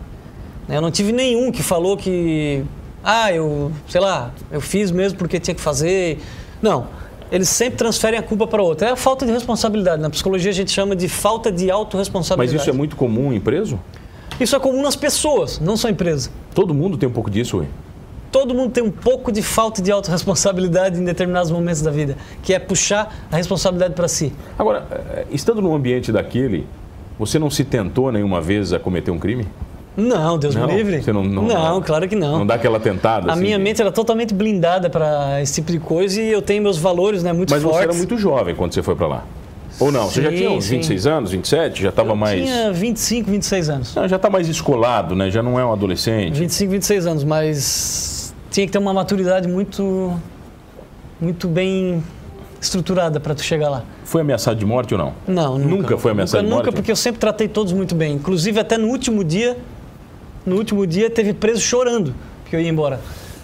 Eu 0.70 0.82
não 0.82 0.92
tive 0.92 1.12
nenhum 1.12 1.52
que 1.52 1.64
falou 1.64 1.96
que, 1.96 2.64
ah, 3.04 3.32
eu, 3.32 3.72
sei 3.88 4.02
lá, 4.02 4.34
eu 4.52 4.60
fiz 4.60 4.92
mesmo 4.92 5.18
porque 5.18 5.40
tinha 5.40 5.56
que 5.56 5.62
fazer. 5.62 6.20
Não. 6.62 6.88
Eles 7.32 7.50
sempre 7.50 7.78
transferem 7.78 8.20
a 8.20 8.24
culpa 8.24 8.46
para 8.48 8.62
outro. 8.62 8.86
É 8.86 8.92
a 8.92 8.96
falta 8.96 9.26
de 9.26 9.32
responsabilidade. 9.32 10.02
Na 10.02 10.10
psicologia 10.10 10.52
a 10.52 10.54
gente 10.54 10.72
chama 10.72 10.96
de 10.96 11.08
falta 11.10 11.52
de 11.52 11.66
Mas 11.66 11.76
autorresponsabilidade. 11.76 12.62
isso 12.62 12.70
é 12.70 12.74
muito 12.74 12.96
comum 12.96 13.34
em 13.34 13.40
preso? 13.40 13.80
Isso 14.40 14.56
é 14.56 14.60
comum 14.60 14.82
nas 14.82 14.96
pessoas, 14.96 15.60
não 15.60 15.76
só 15.76 15.90
em 15.90 15.94
empresa. 15.94 16.30
Todo 16.54 16.74
mundo 16.74 16.98
tem 16.98 17.10
um 17.10 17.12
pouco 17.12 17.30
disso, 17.30 17.58
Rui? 17.58 17.68
Todo 18.32 18.54
mundo 18.54 18.72
tem 18.72 18.84
um 18.84 18.92
pouco 18.92 19.32
de 19.32 19.42
falta 19.42 19.82
de 19.82 19.92
autorresponsabilidade 19.92 21.00
em 21.00 21.04
determinados 21.04 21.50
momentos 21.50 21.82
da 21.82 21.90
vida, 21.90 22.18
que 22.44 22.54
é 22.54 22.60
puxar 22.60 23.28
a 23.32 23.36
responsabilidade 23.36 23.94
para 23.94 24.08
si. 24.08 24.34
Agora, 24.60 24.86
eh, 24.92 25.26
estando 25.32 25.62
num 25.62 25.74
ambiente 25.74 26.12
daquele, 26.12 26.68
você 27.18 27.38
não 27.40 27.50
se 27.50 27.64
tentou 27.64 28.12
nenhuma 28.12 28.40
vez 28.42 28.74
a 28.74 28.80
cometer 28.80 29.12
um 29.12 29.20
crime? 29.20 29.48
Não, 29.96 30.38
Deus 30.38 30.54
Não, 30.54 30.68
me 30.68 30.76
livre. 30.76 31.02
você 31.02 31.12
não- 31.12 31.24
não- 31.24 31.44
não, 31.44 31.82
claro 31.82 32.08
que 32.08 32.16
não. 32.16 32.40
Não 32.40 32.46
dá 32.46 32.54
aquela 32.54 32.80
tentada? 32.80 33.32
A 33.32 33.34
assim, 33.34 33.42
minha 33.42 33.58
mente 33.58 33.82
era 33.82 33.92
totalmente 33.92 34.32
blindada 34.34 34.90
para 34.92 35.42
esse 35.42 35.56
tipo 35.56 35.72
de 35.72 35.80
coisa 35.80 36.22
e 36.22 36.32
eu 36.32 36.42
tenho 36.42 36.62
meus 36.62 36.78
valores 36.78 37.24
né, 37.24 37.34
muito 37.34 37.50
Mas 37.50 37.64
você 37.64 37.70
fortes. 37.70 37.90
era 37.90 37.98
muito 37.98 38.16
jovem 38.18 38.54
quando 38.54 38.74
você 38.74 38.84
foi 38.84 38.96
para 38.96 39.08
lá? 39.08 39.24
Ou 39.80 39.92
não? 39.92 40.06
você 40.08 40.22
já 40.22 40.30
Sim, 40.30 40.36
tinha 40.38 40.52
uns 40.52 40.66
sim. 40.66 40.76
26 40.78 41.08
anos, 41.08 41.32
27? 41.32 41.82
Já 41.84 41.90
estava 41.90 42.10
Eu 42.12 42.16
mais... 42.16 42.42
tinha 42.44 42.72
25, 42.72 43.30
26 43.32 43.70
anos. 43.70 43.96
Não, 43.96 44.08
já 44.08 44.16
está 44.18 44.30
mais 44.30 44.48
escolado, 44.48 45.16
né? 45.16 45.30
Já 45.32 45.42
não 45.42 45.60
é 45.60 45.66
um 45.66 45.72
adolescente. 45.74 46.34
25, 46.38 46.72
26 46.72 47.06
anos, 47.08 47.24
mas 47.24 48.34
tinha 48.52 48.66
que 48.68 48.72
ter 48.72 48.78
uma 48.80 48.94
maturidade 48.94 49.48
muito 49.48 50.14
muito 51.20 51.48
bem 51.48 52.04
estruturada 52.60 53.20
para 53.20 53.36
tu 53.36 53.44
chegar 53.44 53.70
lá. 53.70 53.84
Foi 54.04 54.22
ameaçado 54.22 54.58
de 54.58 54.66
morte 54.66 54.94
ou 54.94 54.98
não? 55.00 55.14
Não, 55.28 55.58
nunca. 55.58 55.76
Nunca 55.76 55.98
foi 55.98 56.12
ameaçado 56.12 56.42
nunca, 56.42 56.48
de 56.50 56.54
morte? 56.56 56.66
Nunca, 56.68 56.76
porque 56.76 56.92
eu 56.92 56.96
sempre 56.96 57.20
tratei 57.20 57.48
todos 57.48 57.74
muito 57.74 57.94
bem. 57.96 58.14
Inclusive, 58.16 58.60
até 58.60 58.78
no 58.78 58.88
último 58.88 59.24
dia, 59.24 59.58
no 60.46 60.56
último 60.58 60.86
dia, 60.88 61.10
teve 61.10 61.34
preso 61.34 61.62
chorando 61.62 62.14
que 62.50 62.56
eu 62.56 62.60
ia 62.60 62.70
embora. 62.70 63.00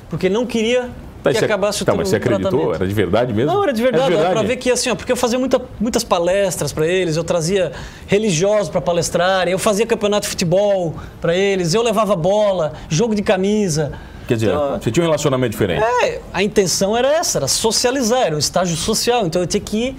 Porque 0.09 0.29
não 0.29 0.45
queria 0.45 0.89
Tá, 1.23 1.31
que 1.31 1.37
acabasse 1.37 1.83
o 1.83 1.85
tá, 1.85 1.95
mas 1.95 2.09
você 2.09 2.17
acreditou? 2.17 2.49
tratamento. 2.49 2.75
Era 2.75 2.85
de 2.87 2.93
verdade 2.93 3.33
mesmo? 3.33 3.53
Não, 3.53 3.63
era 3.63 3.71
de 3.71 3.81
verdade, 3.81 4.13
era 4.13 4.29
pra 4.31 4.41
ver 4.41 4.57
que 4.57 4.69
assim, 4.69 4.89
ó, 4.89 4.95
porque 4.95 5.09
eu 5.09 5.15
fazia 5.15 5.39
muita- 5.39 5.61
muitas 5.79 6.03
palestras 6.03 6.73
para 6.73 6.85
eles, 6.85 7.15
eu 7.15 7.23
trazia 7.23 7.71
religiosos 8.07 8.67
para 8.67 8.81
palestrar, 8.81 9.47
eu 9.47 9.57
fazia 9.57 9.85
campeonato 9.85 10.23
de 10.23 10.27
futebol 10.29 10.95
para 11.21 11.33
eles, 11.33 11.73
eu 11.73 11.81
levava 11.81 12.13
bola, 12.15 12.73
jogo 12.89 13.15
de 13.15 13.21
camisa. 13.21 13.93
Quer 14.27 14.35
dizer, 14.35 14.51
Então, 14.51 14.79
você 14.81 14.91
tinha 14.91 15.03
um 15.03 15.07
relacionamento 15.07 15.51
diferente. 15.51 15.83
é, 15.83 16.19
a 16.33 16.41
intenção 16.43 16.95
era 16.95 17.07
essa, 17.13 17.39
era 17.39 17.47
socializar, 17.47 18.21
era 18.27 18.35
um 18.35 18.39
estágio 18.39 18.75
social, 18.77 19.25
então 19.25 19.41
eu 19.41 19.47
tinha 19.47 19.61
que, 19.61 19.95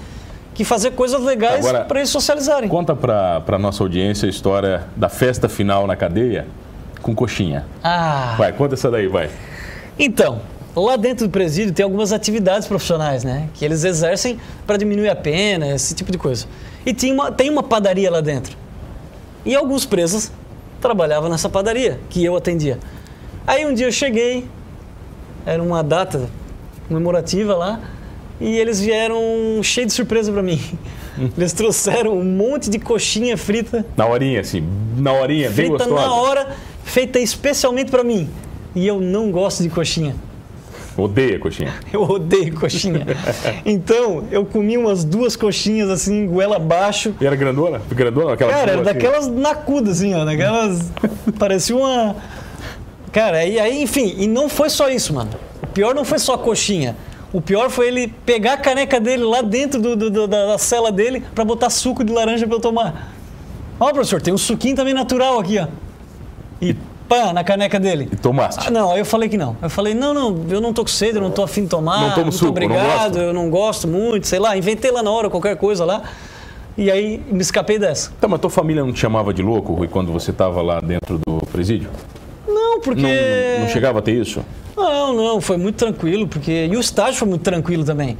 que 0.54 0.64
fazer 0.64 0.92
coisas 0.92 1.20
legais 1.22 1.64
para 1.86 1.98
eles 2.00 2.10
socializarem. 2.10 2.68
Conta 2.68 2.94
pra, 2.96 3.40
pra 3.42 3.58
nossa 3.58 3.82
audiência 3.82 4.26
a 4.26 4.30
história 4.30 4.84
da 4.96 5.08
festa 5.08 5.48
final 5.48 5.86
na 5.86 5.94
cadeia 5.96 6.46
com 7.02 7.14
coxinha. 7.14 7.66
Ah, 7.82 8.34
Vai, 8.38 8.52
conta 8.52 8.74
essa 8.74 8.90
daí, 8.90 9.06
vai. 9.08 9.28
Então, 9.98 10.40
lá 10.74 10.96
dentro 10.96 11.26
do 11.28 11.30
presídio 11.30 11.72
tem 11.74 11.84
algumas 11.84 12.12
atividades 12.12 12.66
profissionais, 12.66 13.22
né? 13.24 13.48
Que 13.54 13.64
eles 13.64 13.84
exercem 13.84 14.38
para 14.66 14.76
diminuir 14.78 15.10
a 15.10 15.16
pena, 15.16 15.68
esse 15.68 15.94
tipo 15.94 16.10
de 16.10 16.16
coisa. 16.16 16.46
E 16.86 16.94
tinha 16.94 17.12
uma, 17.12 17.30
tem 17.30 17.50
uma 17.50 17.62
padaria 17.62 18.10
lá 18.10 18.20
dentro. 18.22 18.56
E 19.44 19.54
alguns 19.54 19.84
presos 19.84 20.32
trabalhavam 20.80 21.28
nessa 21.28 21.48
padaria, 21.48 22.00
que 22.08 22.24
eu 22.24 22.34
atendia. 22.36 22.78
Aí 23.46 23.66
um 23.66 23.74
dia 23.74 23.86
eu 23.86 23.92
cheguei, 23.92 24.46
era 25.44 25.62
uma 25.62 25.82
data 25.82 26.28
comemorativa 26.88 27.54
lá, 27.54 27.80
e 28.40 28.56
eles 28.56 28.80
vieram 28.80 29.18
cheio 29.62 29.86
de 29.86 29.92
surpresa 29.92 30.32
para 30.32 30.42
mim. 30.42 30.60
Eles 31.38 31.52
trouxeram 31.52 32.18
um 32.18 32.24
monte 32.24 32.68
de 32.68 32.80
coxinha 32.80 33.36
frita 33.38 33.86
Na 33.96 34.04
horinha, 34.04 34.40
assim, 34.40 34.66
na 34.96 35.12
horinha, 35.12 35.48
bem 35.48 35.68
gostosa. 35.68 35.94
na 35.94 36.12
hora, 36.12 36.56
feita 36.82 37.20
especialmente 37.20 37.88
para 37.88 38.02
mim. 38.02 38.28
E 38.74 38.84
eu 38.84 39.00
não 39.00 39.30
gosto 39.30 39.62
de 39.62 39.68
coxinha. 39.68 40.16
Odeia 40.96 41.38
coxinha. 41.38 41.72
Eu 41.92 42.02
odeio 42.02 42.54
coxinha. 42.54 43.06
então, 43.64 44.24
eu 44.30 44.44
comi 44.44 44.76
umas 44.76 45.04
duas 45.04 45.34
coxinhas 45.36 45.88
assim, 45.90 46.26
goela 46.26 46.56
abaixo. 46.56 47.14
E 47.20 47.26
era 47.26 47.34
grandona? 47.36 47.80
Grandona? 47.90 48.32
Aquela 48.34 48.50
Cara, 48.52 48.72
era 48.72 48.74
assim? 48.74 48.84
daquelas 48.84 49.28
nacudas, 49.28 49.98
assim, 49.98 50.14
ó. 50.14 50.24
Daquelas. 50.24 50.90
parecia 51.38 51.76
uma. 51.76 52.16
Cara, 53.14 53.44
e 53.46 53.58
aí, 53.60 53.80
enfim, 53.82 54.14
e 54.18 54.26
não 54.26 54.48
foi 54.48 54.68
só 54.68 54.88
isso, 54.90 55.14
mano. 55.14 55.30
O 55.62 55.66
pior 55.68 55.94
não 55.94 56.04
foi 56.04 56.18
só 56.18 56.34
a 56.34 56.38
coxinha. 56.38 56.96
O 57.32 57.40
pior 57.40 57.70
foi 57.70 57.86
ele 57.88 58.08
pegar 58.26 58.54
a 58.54 58.56
caneca 58.56 59.00
dele 59.00 59.22
lá 59.24 59.40
dentro 59.40 59.80
do, 59.80 59.96
do- 59.96 60.10
do- 60.10 60.26
da, 60.26 60.46
da 60.46 60.58
cela 60.58 60.90
dele 60.92 61.22
pra 61.34 61.44
botar 61.44 61.70
suco 61.70 62.04
de 62.04 62.12
laranja 62.12 62.46
pra 62.46 62.56
eu 62.56 62.60
tomar. 62.60 63.12
Ó, 63.78 63.90
professor, 63.92 64.20
tem 64.20 64.34
um 64.34 64.38
suquinho 64.38 64.76
também 64.76 64.92
natural 64.92 65.38
aqui, 65.38 65.58
ó. 65.58 65.66
E 66.60 66.74
pá, 67.08 67.32
na 67.32 67.42
caneca 67.44 67.78
dele. 67.80 68.08
E 68.12 68.16
tomaste. 68.16 68.64
Ah, 68.66 68.70
não, 68.70 68.90
aí 68.92 68.98
eu 69.00 69.04
falei 69.04 69.28
que 69.28 69.36
não. 69.38 69.56
Eu 69.62 69.70
falei, 69.70 69.94
não, 69.94 70.12
não, 70.12 70.44
eu 70.48 70.60
não 70.60 70.72
tô 70.72 70.82
com 70.82 70.88
sede, 70.90 71.16
eu 71.18 71.22
não 71.22 71.30
tô 71.30 71.42
afim 71.44 71.62
de 71.62 71.68
tomar. 71.68 72.00
Não 72.00 72.10
tomo 72.10 72.22
muito 72.26 72.36
suco, 72.36 72.46
não 72.46 72.50
obrigado, 72.66 73.12
gosto. 73.14 73.18
eu 73.18 73.32
não 73.32 73.48
gosto 73.50 73.86
muito, 73.88 74.26
sei 74.26 74.38
lá, 74.40 74.56
inventei 74.56 74.90
lá 74.90 75.02
na 75.04 75.10
hora 75.10 75.30
qualquer 75.30 75.56
coisa 75.56 75.84
lá. 75.84 76.02
E 76.76 76.90
aí 76.90 77.22
me 77.30 77.40
escapei 77.40 77.78
dessa. 77.78 78.10
Tá, 78.20 78.26
mas 78.26 78.40
tua 78.40 78.50
família 78.50 78.82
não 78.84 78.92
te 78.92 78.98
chamava 78.98 79.32
de 79.32 79.40
louco, 79.42 79.72
Rui, 79.74 79.86
quando 79.86 80.12
você 80.12 80.30
estava 80.32 80.60
lá 80.62 80.80
dentro 80.80 81.20
do 81.24 81.38
presídio? 81.52 81.90
Não, 82.74 82.80
porque. 82.80 83.02
Não, 83.02 83.60
não 83.60 83.68
chegava 83.68 84.00
a 84.00 84.02
ter 84.02 84.12
isso? 84.12 84.44
Não, 84.76 85.12
não, 85.12 85.40
foi 85.40 85.56
muito 85.56 85.76
tranquilo, 85.76 86.26
porque. 86.26 86.66
E 86.70 86.76
o 86.76 86.80
estágio 86.80 87.14
foi 87.14 87.28
muito 87.28 87.42
tranquilo 87.42 87.84
também. 87.84 88.18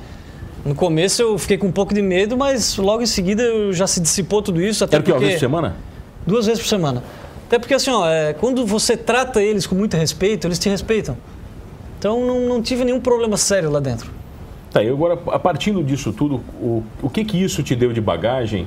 No 0.65 0.75
começo 0.75 1.21
eu 1.21 1.37
fiquei 1.37 1.59
com 1.59 1.67
um 1.67 1.73
pouco 1.73 1.93
de 1.93 2.01
medo, 2.01 2.37
mas 2.37 2.77
logo 2.79 3.03
em 3.03 3.07
seguida 3.07 3.43
já 3.73 3.87
se 3.87 4.01
dissipou 4.01 4.41
tudo 4.41 4.63
isso. 4.63 4.85
Até 4.85 4.97
Era 4.97 5.03
o 5.03 5.05
que, 5.05 5.11
uma 5.11 5.17
porque... 5.17 5.27
vez 5.27 5.39
por 5.39 5.47
semana? 5.47 5.77
Duas 6.27 6.47
vezes 6.47 6.63
por 6.63 6.69
semana. 6.69 7.03
Até 7.47 7.59
porque 7.59 7.75
assim, 7.75 7.91
ó, 7.91 8.09
é, 8.09 8.33
quando 8.33 8.65
você 8.65 8.97
trata 8.97 9.43
eles 9.43 9.67
com 9.67 9.75
muito 9.75 9.95
respeito, 9.97 10.47
eles 10.47 10.59
te 10.59 10.69
respeitam. 10.71 11.19
Então 11.99 12.25
não, 12.25 12.41
não 12.49 12.63
tive 12.63 12.85
nenhum 12.85 13.01
problema 13.01 13.37
sério 13.37 13.71
lá 13.71 13.81
dentro. 13.81 14.11
Tá, 14.73 14.83
e 14.83 14.89
agora, 14.89 15.19
a 15.31 15.39
partir 15.39 15.73
disso 15.85 16.13
tudo, 16.13 16.41
o, 16.61 16.83
o 17.03 17.11
que 17.11 17.25
que 17.25 17.43
isso 17.43 17.63
te 17.63 17.77
deu 17.77 17.93
de 17.93 18.01
bagagem 18.01 18.67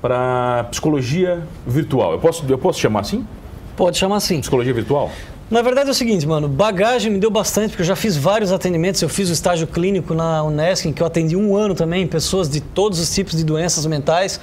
para 0.00 0.64
psicologia 0.70 1.42
virtual? 1.66 2.12
Eu 2.12 2.20
posso, 2.20 2.44
eu 2.48 2.58
posso 2.58 2.78
chamar 2.78 3.00
assim? 3.00 3.26
Pode 3.76 3.96
chamar 3.98 4.16
assim. 4.16 4.40
Psicologia 4.40 4.72
virtual? 4.72 5.10
Na 5.50 5.60
verdade 5.60 5.88
é 5.88 5.92
o 5.92 5.94
seguinte, 5.94 6.26
mano, 6.26 6.48
bagagem 6.48 7.12
me 7.12 7.18
deu 7.18 7.30
bastante, 7.30 7.70
porque 7.70 7.82
eu 7.82 7.86
já 7.86 7.94
fiz 7.94 8.16
vários 8.16 8.50
atendimentos, 8.52 9.02
eu 9.02 9.08
fiz 9.08 9.28
o 9.28 9.32
estágio 9.34 9.66
clínico 9.66 10.14
na 10.14 10.42
Unesc, 10.42 10.88
em 10.88 10.94
que 10.94 11.02
eu 11.02 11.06
atendi 11.06 11.36
um 11.36 11.54
ano 11.54 11.74
também, 11.74 12.06
pessoas 12.06 12.48
de 12.48 12.60
todos 12.60 12.98
os 12.98 13.14
tipos 13.14 13.36
de 13.36 13.44
doenças 13.44 13.84
mentais. 13.84 14.40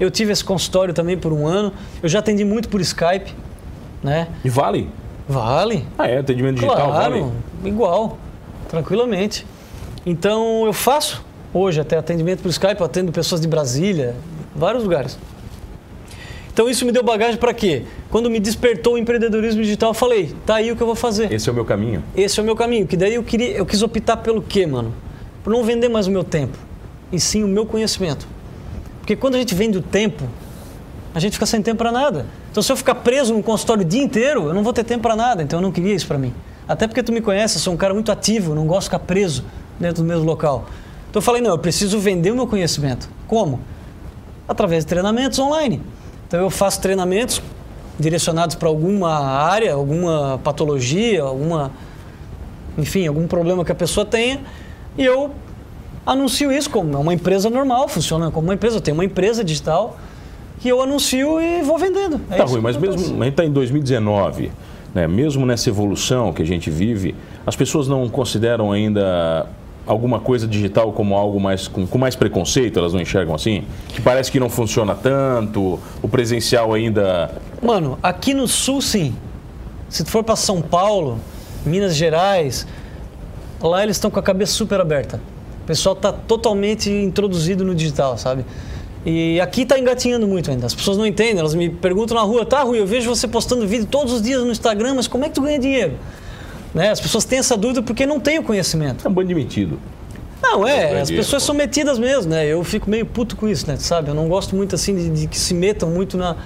Eu 0.00 0.10
tive 0.10 0.32
esse 0.32 0.42
consultório 0.42 0.94
também 0.94 1.18
por 1.18 1.34
um 1.34 1.46
ano. 1.46 1.72
Eu 2.02 2.08
já 2.08 2.20
atendi 2.20 2.44
muito 2.46 2.68
por 2.70 2.80
Skype, 2.80 3.34
né? 4.02 4.28
E 4.42 4.48
vale? 4.48 4.88
Vale. 5.28 5.84
Ah, 5.98 6.08
é? 6.08 6.18
Atendimento 6.18 6.54
digital 6.54 6.92
claro, 6.92 7.12
vale? 7.12 7.32
igual, 7.64 8.16
tranquilamente. 8.68 9.44
Então 10.06 10.64
eu 10.64 10.72
faço 10.72 11.22
hoje 11.52 11.78
até 11.78 11.98
atendimento 11.98 12.40
por 12.40 12.48
Skype, 12.48 12.80
eu 12.80 12.86
atendo 12.86 13.12
pessoas 13.12 13.40
de 13.40 13.48
Brasília, 13.48 14.16
vários 14.56 14.82
lugares. 14.82 15.18
Então 16.58 16.68
isso 16.68 16.84
me 16.84 16.90
deu 16.90 17.04
bagagem 17.04 17.36
para 17.36 17.54
quê? 17.54 17.84
Quando 18.10 18.28
me 18.28 18.40
despertou 18.40 18.94
o 18.94 18.98
empreendedorismo 18.98 19.62
digital, 19.62 19.90
eu 19.90 19.94
falei, 19.94 20.34
tá 20.44 20.56
aí 20.56 20.72
o 20.72 20.74
que 20.74 20.82
eu 20.82 20.88
vou 20.88 20.96
fazer. 20.96 21.32
Esse 21.32 21.48
é 21.48 21.52
o 21.52 21.54
meu 21.54 21.64
caminho. 21.64 22.02
Esse 22.16 22.40
é 22.40 22.42
o 22.42 22.44
meu 22.44 22.56
caminho. 22.56 22.84
Que 22.84 22.96
daí 22.96 23.14
eu 23.14 23.22
queria, 23.22 23.50
eu 23.50 23.64
quis 23.64 23.80
optar 23.80 24.16
pelo 24.16 24.42
quê, 24.42 24.66
mano? 24.66 24.92
Por 25.44 25.52
não 25.52 25.62
vender 25.62 25.88
mais 25.88 26.08
o 26.08 26.10
meu 26.10 26.24
tempo, 26.24 26.58
e 27.12 27.20
sim 27.20 27.44
o 27.44 27.46
meu 27.46 27.64
conhecimento. 27.64 28.26
Porque 28.98 29.14
quando 29.14 29.36
a 29.36 29.38
gente 29.38 29.54
vende 29.54 29.78
o 29.78 29.80
tempo, 29.80 30.24
a 31.14 31.20
gente 31.20 31.34
fica 31.34 31.46
sem 31.46 31.62
tempo 31.62 31.78
para 31.78 31.92
nada. 31.92 32.26
Então 32.50 32.60
se 32.60 32.72
eu 32.72 32.76
ficar 32.76 32.96
preso 32.96 33.32
num 33.32 33.40
consultório 33.40 33.84
o 33.84 33.88
dia 33.88 34.02
inteiro, 34.02 34.48
eu 34.48 34.52
não 34.52 34.64
vou 34.64 34.72
ter 34.72 34.82
tempo 34.82 35.02
para 35.02 35.14
nada. 35.14 35.44
Então 35.44 35.60
eu 35.60 35.62
não 35.62 35.70
queria 35.70 35.94
isso 35.94 36.08
para 36.08 36.18
mim. 36.18 36.34
Até 36.66 36.88
porque 36.88 37.04
tu 37.04 37.12
me 37.12 37.20
conhece, 37.20 37.58
eu 37.58 37.60
sou 37.60 37.72
um 37.72 37.76
cara 37.76 37.94
muito 37.94 38.10
ativo, 38.10 38.56
não 38.56 38.66
gosto 38.66 38.80
de 38.80 38.86
ficar 38.86 38.98
preso 38.98 39.44
dentro 39.78 40.02
do 40.02 40.08
mesmo 40.08 40.24
local. 40.24 40.66
Então 41.08 41.20
eu 41.20 41.22
falei, 41.24 41.40
não, 41.40 41.50
eu 41.50 41.58
preciso 41.58 42.00
vender 42.00 42.32
o 42.32 42.34
meu 42.34 42.48
conhecimento. 42.48 43.08
Como? 43.28 43.60
Através 44.48 44.84
de 44.84 44.88
treinamentos 44.88 45.38
online. 45.38 45.80
Então 46.28 46.40
eu 46.40 46.50
faço 46.50 46.80
treinamentos 46.80 47.42
direcionados 47.98 48.54
para 48.54 48.68
alguma 48.68 49.18
área, 49.18 49.74
alguma 49.74 50.38
patologia, 50.44 51.22
alguma 51.22 51.72
enfim, 52.78 53.06
algum 53.06 53.26
problema 53.26 53.64
que 53.64 53.72
a 53.72 53.74
pessoa 53.74 54.06
tenha, 54.06 54.40
e 54.96 55.04
eu 55.04 55.32
anuncio 56.06 56.52
isso 56.52 56.70
como 56.70 56.98
uma 56.98 57.12
empresa 57.12 57.50
normal, 57.50 57.88
funciona 57.88 58.30
como 58.30 58.46
uma 58.46 58.54
empresa. 58.54 58.76
Eu 58.76 58.80
tenho 58.80 58.96
uma 58.96 59.04
empresa 59.04 59.42
digital 59.42 59.98
que 60.60 60.68
eu 60.68 60.80
anuncio 60.80 61.40
e 61.40 61.62
vou 61.62 61.76
vendendo. 61.76 62.20
É 62.30 62.36
Tá, 62.36 62.44
isso 62.44 62.52
Rui, 62.52 62.60
que 62.60 62.62
mas 62.62 62.76
acontece. 62.76 62.98
mesmo, 63.04 63.22
a 63.22 63.24
gente 63.24 63.32
está 63.32 63.44
em 63.44 63.50
2019, 63.50 64.52
né? 64.94 65.08
mesmo 65.08 65.44
nessa 65.44 65.68
evolução 65.68 66.32
que 66.32 66.42
a 66.42 66.46
gente 66.46 66.70
vive, 66.70 67.14
as 67.46 67.56
pessoas 67.56 67.88
não 67.88 68.08
consideram 68.08 68.70
ainda 68.70 69.46
alguma 69.88 70.20
coisa 70.20 70.46
digital 70.46 70.92
como 70.92 71.16
algo 71.16 71.40
mais 71.40 71.66
com, 71.66 71.86
com 71.86 71.98
mais 71.98 72.14
preconceito, 72.14 72.78
elas 72.78 72.92
não 72.92 73.00
enxergam 73.00 73.34
assim? 73.34 73.64
Que 73.88 74.02
parece 74.02 74.30
que 74.30 74.38
não 74.38 74.50
funciona 74.50 74.94
tanto, 74.94 75.80
o 76.02 76.08
presencial 76.08 76.74
ainda... 76.74 77.34
Mano, 77.62 77.98
aqui 78.02 78.34
no 78.34 78.46
sul 78.46 78.82
sim. 78.82 79.16
Se 79.88 80.04
tu 80.04 80.10
for 80.10 80.22
para 80.22 80.36
São 80.36 80.60
Paulo, 80.60 81.18
Minas 81.64 81.96
Gerais, 81.96 82.66
lá 83.60 83.82
eles 83.82 83.96
estão 83.96 84.10
com 84.10 84.20
a 84.20 84.22
cabeça 84.22 84.52
super 84.52 84.78
aberta. 84.78 85.20
O 85.62 85.66
pessoal 85.66 85.94
está 85.94 86.12
totalmente 86.12 86.90
introduzido 86.90 87.64
no 87.64 87.74
digital, 87.74 88.18
sabe? 88.18 88.44
E 89.06 89.40
aqui 89.40 89.62
está 89.62 89.78
engatinhando 89.78 90.28
muito 90.28 90.50
ainda. 90.50 90.66
As 90.66 90.74
pessoas 90.74 90.98
não 90.98 91.06
entendem, 91.06 91.38
elas 91.38 91.54
me 91.54 91.70
perguntam 91.70 92.14
na 92.14 92.22
rua, 92.22 92.44
tá, 92.44 92.62
Rui, 92.62 92.78
eu 92.78 92.86
vejo 92.86 93.08
você 93.08 93.26
postando 93.26 93.66
vídeo 93.66 93.86
todos 93.86 94.12
os 94.12 94.20
dias 94.20 94.42
no 94.42 94.50
Instagram, 94.50 94.94
mas 94.96 95.06
como 95.06 95.24
é 95.24 95.28
que 95.28 95.34
tu 95.34 95.40
ganha 95.40 95.58
dinheiro? 95.58 95.94
Né? 96.74 96.90
As 96.90 97.00
pessoas 97.00 97.24
têm 97.24 97.38
essa 97.38 97.56
dúvida 97.56 97.82
porque 97.82 98.06
não 98.06 98.20
têm 98.20 98.38
o 98.38 98.42
conhecimento. 98.42 99.06
É 99.06 99.10
um 99.10 99.12
bando 99.12 99.28
de 99.28 99.34
metido. 99.34 99.78
Não, 100.40 100.66
é, 100.66 101.00
as 101.00 101.10
pessoas 101.10 101.42
pô. 101.42 101.46
são 101.46 101.54
metidas 101.54 101.98
mesmo, 101.98 102.30
né? 102.30 102.46
Eu 102.46 102.62
fico 102.62 102.88
meio 102.88 103.04
puto 103.04 103.36
com 103.36 103.48
isso, 103.48 103.66
né? 103.66 103.76
Sabe? 103.76 104.08
Eu 104.08 104.14
não 104.14 104.28
gosto 104.28 104.54
muito 104.54 104.74
assim 104.74 104.94
de, 104.94 105.10
de 105.10 105.26
que 105.26 105.38
se 105.38 105.52
metam 105.52 105.90
muito 105.90 106.16
na. 106.16 106.36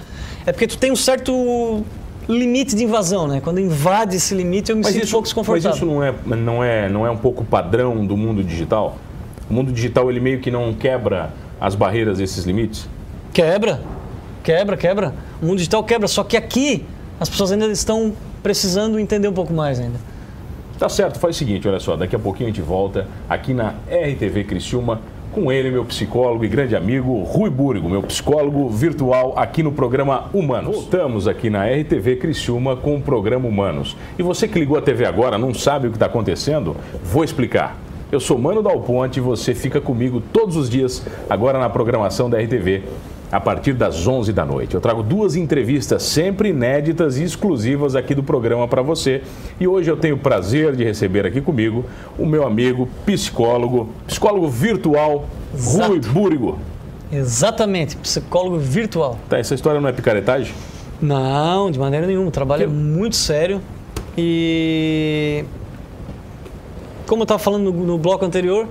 É 0.45 0.51
porque 0.51 0.67
tu 0.67 0.77
tem 0.77 0.91
um 0.91 0.95
certo 0.95 1.83
limite 2.27 2.75
de 2.75 2.83
invasão, 2.83 3.27
né? 3.27 3.39
Quando 3.41 3.59
invade 3.59 4.15
esse 4.15 4.33
limite, 4.33 4.71
eu 4.71 4.77
me 4.77 4.83
sinto 4.83 4.97
um 4.97 4.99
pouco 4.99 5.15
mas 5.17 5.23
desconfortável. 5.23 5.75
isso 5.75 5.85
não 5.85 6.03
é, 6.03 6.13
não, 6.25 6.63
é, 6.63 6.89
não 6.89 7.05
é 7.05 7.11
um 7.11 7.17
pouco 7.17 7.43
padrão 7.43 8.05
do 8.05 8.17
mundo 8.17 8.43
digital? 8.43 8.97
O 9.49 9.53
mundo 9.53 9.71
digital, 9.71 10.09
ele 10.09 10.19
meio 10.19 10.39
que 10.39 10.49
não 10.49 10.73
quebra 10.73 11.31
as 11.59 11.75
barreiras 11.75 12.17
desses 12.17 12.45
limites? 12.45 12.87
Quebra, 13.31 13.81
quebra, 14.43 14.75
quebra. 14.75 15.13
O 15.41 15.45
mundo 15.45 15.57
digital 15.57 15.83
quebra, 15.83 16.07
só 16.07 16.23
que 16.23 16.35
aqui 16.35 16.85
as 17.19 17.29
pessoas 17.29 17.51
ainda 17.51 17.67
estão 17.67 18.13
precisando 18.41 18.99
entender 18.99 19.27
um 19.27 19.33
pouco 19.33 19.53
mais 19.53 19.79
ainda. 19.79 19.99
Tá 20.83 20.89
certo, 20.89 21.17
faz 21.17 21.37
o 21.37 21.39
seguinte, 21.39 21.65
olha 21.65 21.79
só, 21.79 21.95
daqui 21.95 22.13
a 22.13 22.19
pouquinho 22.19 22.49
a 22.49 22.51
gente 22.51 22.61
volta 22.61 23.07
aqui 23.29 23.53
na 23.53 23.73
RTV 23.89 24.43
Criciúma 24.43 24.99
com 25.31 25.49
ele, 25.49 25.71
meu 25.71 25.85
psicólogo 25.85 26.43
e 26.43 26.47
grande 26.49 26.75
amigo 26.75 27.23
Rui 27.23 27.49
Burgo, 27.49 27.87
meu 27.87 28.03
psicólogo 28.03 28.67
virtual 28.67 29.31
aqui 29.37 29.63
no 29.63 29.71
programa 29.71 30.25
Humanos. 30.33 30.75
Voltamos 30.75 31.25
aqui 31.25 31.49
na 31.49 31.65
RTV 31.65 32.17
Criciúma 32.17 32.75
com 32.75 32.97
o 32.97 33.01
programa 33.01 33.47
Humanos. 33.47 33.95
E 34.19 34.23
você 34.23 34.45
que 34.45 34.59
ligou 34.59 34.77
a 34.77 34.81
TV 34.81 35.05
agora, 35.05 35.37
não 35.37 35.53
sabe 35.53 35.87
o 35.87 35.89
que 35.89 35.95
está 35.95 36.07
acontecendo? 36.07 36.75
Vou 37.01 37.23
explicar. 37.23 37.77
Eu 38.11 38.19
sou 38.19 38.37
Mano 38.37 38.61
Dal 38.61 38.81
Ponte 38.81 39.19
e 39.19 39.21
você 39.21 39.55
fica 39.55 39.79
comigo 39.79 40.21
todos 40.33 40.57
os 40.57 40.69
dias 40.69 41.01
agora 41.29 41.57
na 41.57 41.69
programação 41.69 42.29
da 42.29 42.37
RTV 42.37 42.83
a 43.33 43.39
partir 43.39 43.73
das 43.73 44.05
11 44.05 44.31
da 44.31 44.45
noite. 44.45 44.75
Eu 44.75 44.79
trago 44.79 45.01
duas 45.01 45.35
entrevistas 45.35 46.03
sempre 46.03 46.49
inéditas 46.49 47.17
e 47.17 47.23
exclusivas 47.23 47.95
aqui 47.95 48.13
do 48.13 48.21
programa 48.21 48.67
para 48.67 48.83
você. 48.83 49.23
E 49.59 49.67
hoje 49.67 49.89
eu 49.89 49.97
tenho 49.97 50.13
o 50.13 50.19
prazer 50.19 50.75
de 50.75 50.83
receber 50.83 51.25
aqui 51.25 51.41
comigo 51.41 51.83
o 52.15 52.27
meu 52.27 52.45
amigo 52.45 52.87
psicólogo, 53.07 53.89
psicólogo 54.05 54.47
virtual, 54.47 55.25
Rui 55.51 55.97
Exato. 55.97 56.13
Búrigo. 56.13 56.59
Exatamente, 57.11 57.97
psicólogo 57.97 58.59
virtual. 58.59 59.17
Tá, 59.27 59.39
essa 59.39 59.55
história 59.55 59.81
não 59.81 59.89
é 59.89 59.91
picaretagem? 59.91 60.53
Não, 61.01 61.71
de 61.71 61.79
maneira 61.79 62.05
nenhuma. 62.05 62.27
O 62.27 62.31
trabalho 62.31 62.63
é 62.63 62.67
muito 62.67 63.15
sério 63.15 63.59
e 64.15 65.43
como 67.07 67.21
eu 67.21 67.23
estava 67.23 67.39
falando 67.39 67.71
no, 67.71 67.83
no 67.83 67.97
bloco 67.97 68.23
anterior, 68.23 68.67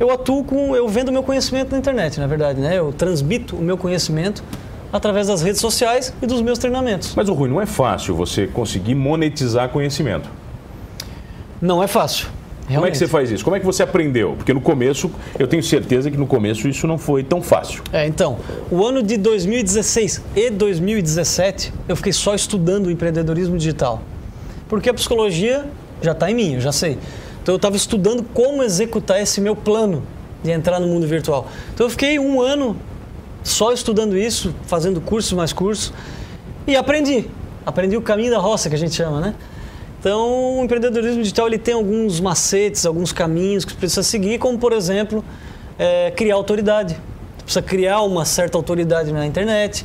eu 0.00 0.10
atuo 0.10 0.42
com, 0.42 0.74
eu 0.74 0.88
vendo 0.88 1.12
meu 1.12 1.22
conhecimento 1.22 1.72
na 1.72 1.78
internet, 1.78 2.18
na 2.18 2.26
verdade, 2.26 2.58
né? 2.58 2.78
Eu 2.78 2.90
transmito 2.90 3.54
o 3.54 3.60
meu 3.60 3.76
conhecimento 3.76 4.42
através 4.90 5.26
das 5.26 5.42
redes 5.42 5.60
sociais 5.60 6.12
e 6.22 6.26
dos 6.26 6.40
meus 6.40 6.58
treinamentos. 6.58 7.14
Mas 7.14 7.28
o 7.28 7.34
Rui, 7.34 7.50
não 7.50 7.60
é 7.60 7.66
fácil 7.66 8.16
você 8.16 8.46
conseguir 8.46 8.94
monetizar 8.94 9.68
conhecimento. 9.68 10.28
Não 11.60 11.82
é 11.82 11.86
fácil. 11.86 12.28
Como 12.70 12.86
é 12.86 12.90
que 12.90 12.96
realmente. 12.96 12.98
você 12.98 13.06
faz 13.08 13.30
isso? 13.30 13.44
Como 13.44 13.56
é 13.56 13.60
que 13.60 13.66
você 13.66 13.82
aprendeu? 13.82 14.34
Porque 14.36 14.54
no 14.54 14.60
começo, 14.60 15.10
eu 15.38 15.46
tenho 15.46 15.62
certeza 15.62 16.10
que 16.10 16.16
no 16.16 16.26
começo 16.26 16.66
isso 16.66 16.86
não 16.86 16.96
foi 16.96 17.22
tão 17.22 17.42
fácil. 17.42 17.82
É, 17.92 18.06
então, 18.06 18.38
o 18.70 18.84
ano 18.84 19.02
de 19.02 19.18
2016 19.18 20.22
e 20.34 20.50
2017 20.50 21.74
eu 21.88 21.96
fiquei 21.96 22.12
só 22.12 22.34
estudando 22.34 22.86
o 22.86 22.90
empreendedorismo 22.90 23.58
digital. 23.58 24.00
Porque 24.66 24.88
a 24.88 24.94
psicologia 24.94 25.66
já 26.00 26.12
está 26.12 26.30
em 26.30 26.34
mim, 26.34 26.54
eu 26.54 26.60
já 26.60 26.72
sei. 26.72 26.96
Então 27.42 27.54
eu 27.54 27.56
estava 27.56 27.76
estudando 27.76 28.22
como 28.34 28.62
executar 28.62 29.20
esse 29.20 29.40
meu 29.40 29.56
plano 29.56 30.02
de 30.42 30.50
entrar 30.50 30.80
no 30.80 30.86
mundo 30.86 31.06
virtual. 31.06 31.48
Então 31.74 31.86
eu 31.86 31.90
fiquei 31.90 32.18
um 32.18 32.40
ano 32.40 32.76
só 33.42 33.72
estudando 33.72 34.16
isso, 34.16 34.54
fazendo 34.66 35.00
cursos 35.00 35.32
mais 35.32 35.52
cursos 35.52 35.92
e 36.66 36.76
aprendi. 36.76 37.26
Aprendi 37.64 37.96
o 37.96 38.02
caminho 38.02 38.30
da 38.30 38.38
roça 38.38 38.68
que 38.68 38.74
a 38.74 38.78
gente 38.78 38.94
chama, 38.94 39.20
né? 39.20 39.34
Então, 39.98 40.58
o 40.58 40.64
empreendedorismo 40.64 41.20
digital 41.22 41.46
ele 41.46 41.58
tem 41.58 41.74
alguns 41.74 42.20
macetes, 42.20 42.86
alguns 42.86 43.12
caminhos 43.12 43.66
que 43.66 43.74
precisa 43.74 44.02
seguir, 44.02 44.38
como 44.38 44.58
por 44.58 44.72
exemplo, 44.72 45.22
é, 45.78 46.10
criar 46.10 46.36
autoridade. 46.36 46.94
Você 47.36 47.42
precisa 47.44 47.62
criar 47.62 48.00
uma 48.00 48.24
certa 48.24 48.56
autoridade 48.56 49.12
na 49.12 49.26
internet. 49.26 49.84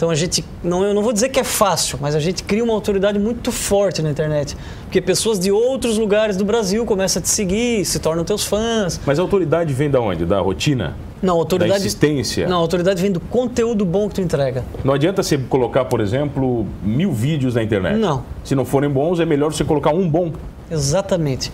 Então 0.00 0.08
a 0.08 0.14
gente, 0.14 0.42
não, 0.64 0.82
eu 0.82 0.94
não 0.94 1.02
vou 1.02 1.12
dizer 1.12 1.28
que 1.28 1.38
é 1.38 1.44
fácil, 1.44 1.98
mas 2.00 2.14
a 2.14 2.20
gente 2.20 2.42
cria 2.42 2.64
uma 2.64 2.72
autoridade 2.72 3.18
muito 3.18 3.52
forte 3.52 4.00
na 4.00 4.08
internet. 4.08 4.56
Porque 4.84 4.98
pessoas 4.98 5.38
de 5.38 5.52
outros 5.52 5.98
lugares 5.98 6.38
do 6.38 6.44
Brasil 6.46 6.86
começam 6.86 7.20
a 7.20 7.22
te 7.22 7.28
seguir, 7.28 7.84
se 7.84 7.98
tornam 7.98 8.24
teus 8.24 8.46
fãs. 8.46 8.98
Mas 9.04 9.18
a 9.18 9.22
autoridade 9.22 9.74
vem 9.74 9.90
da 9.90 10.00
onde? 10.00 10.24
Da 10.24 10.40
rotina? 10.40 10.96
Não, 11.20 11.36
autoridade. 11.36 11.72
Da 11.72 11.86
insistência? 11.86 12.48
Não, 12.48 12.56
a 12.56 12.60
autoridade 12.60 13.02
vem 13.02 13.12
do 13.12 13.20
conteúdo 13.20 13.84
bom 13.84 14.08
que 14.08 14.14
tu 14.14 14.22
entrega. 14.22 14.64
Não 14.82 14.94
adianta 14.94 15.22
você 15.22 15.36
colocar, 15.36 15.84
por 15.84 16.00
exemplo, 16.00 16.66
mil 16.82 17.12
vídeos 17.12 17.54
na 17.54 17.62
internet. 17.62 17.98
Não. 17.98 18.24
Se 18.42 18.54
não 18.54 18.64
forem 18.64 18.88
bons, 18.88 19.20
é 19.20 19.26
melhor 19.26 19.52
você 19.52 19.64
colocar 19.64 19.90
um 19.90 20.08
bom. 20.08 20.32
Exatamente. 20.70 21.52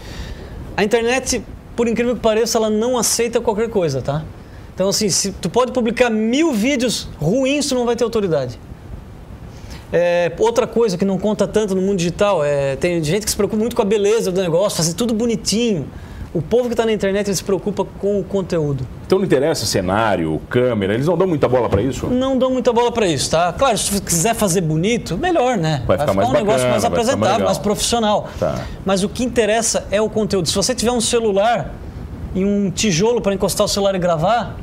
A 0.77 0.85
internet, 0.85 1.43
por 1.75 1.89
incrível 1.89 2.15
que 2.15 2.21
pareça, 2.21 2.59
ela 2.59 2.71
não 2.71 2.97
aceita 2.97 3.41
qualquer 3.41 3.69
coisa, 3.69 4.01
tá? 4.01 4.23
Então, 4.77 4.91
assim, 4.91 5.09
se 5.09 5.33
tu 5.33 5.49
pode 5.49 5.73
publicar 5.73 6.11
mil 6.11 6.53
vídeos 6.53 7.09
ruins, 7.19 7.67
tu 7.67 7.75
não 7.75 7.87
vai 7.87 7.97
ter 7.97 8.05
autoridade. 8.05 8.61
É, 9.91 10.31
outra 10.39 10.67
coisa 10.67 10.99
que 10.99 11.05
não 11.05 11.19
conta 11.19 11.49
tanto 11.49 11.75
no 11.75 11.81
mundo 11.81 11.97
digital 11.97 12.45
é 12.45 12.77
tem 12.77 13.03
gente 13.03 13.25
que 13.25 13.31
se 13.31 13.37
preocupa 13.37 13.59
muito 13.59 13.75
com 13.75 13.81
a 13.81 13.87
beleza 13.87 14.31
do 14.31 14.43
negócio, 14.43 14.77
fazer 14.77 14.93
tudo 14.93 15.15
bonitinho. 15.15 15.87
O 16.35 16.43
povo 16.43 16.65
que 16.65 16.75
está 16.75 16.85
na 16.85 16.93
internet 16.93 17.35
se 17.35 17.43
preocupa 17.43 17.87
com 17.99 18.21
o 18.21 18.25
conteúdo. 18.25 18.87
Então 19.07 19.19
não 19.19 19.25
interessa 19.25 19.65
cenário, 19.65 20.39
câmera, 20.51 20.93
eles 20.93 21.07
não 21.07 21.17
dão 21.17 21.27
muita 21.27 21.49
bola 21.49 21.71
para 21.71 21.81
isso? 21.81 22.09
Não 22.09 22.37
dão 22.37 22.51
muita 22.51 22.75
bola 22.75 22.93
para 22.93 23.07
isso, 23.07 23.31
tá? 23.31 23.55
Claro, 23.55 23.79
se 23.79 23.99
quiser 24.03 24.35
fazer 24.35 24.61
bonito, 24.61 25.17
melhor, 25.17 25.57
né? 25.57 25.83
Vai, 25.87 25.97
ficar, 25.97 26.13
mais 26.13 26.29
um 26.29 26.33
bacana, 26.33 26.47
negócio 26.47 26.69
mais 26.69 26.83
vai 26.83 26.91
ficar 26.91 27.01
apresentável, 27.01 27.31
mais, 27.31 27.45
mais 27.45 27.59
profissional. 27.59 28.29
Tá. 28.39 28.67
Mas 28.85 29.03
o 29.03 29.09
que 29.09 29.25
interessa 29.25 29.87
é 29.91 30.03
o 30.03 30.11
conteúdo. 30.11 30.47
Se 30.47 30.55
você 30.55 30.75
tiver 30.75 30.93
um 30.93 31.01
celular 31.01 31.73
e 32.35 32.45
um 32.45 32.71
tijolo 32.71 33.23
para 33.23 33.33
encostar 33.33 33.65
o 33.65 33.69
celular 33.69 33.95
e 33.95 33.99
gravar, 33.99 34.57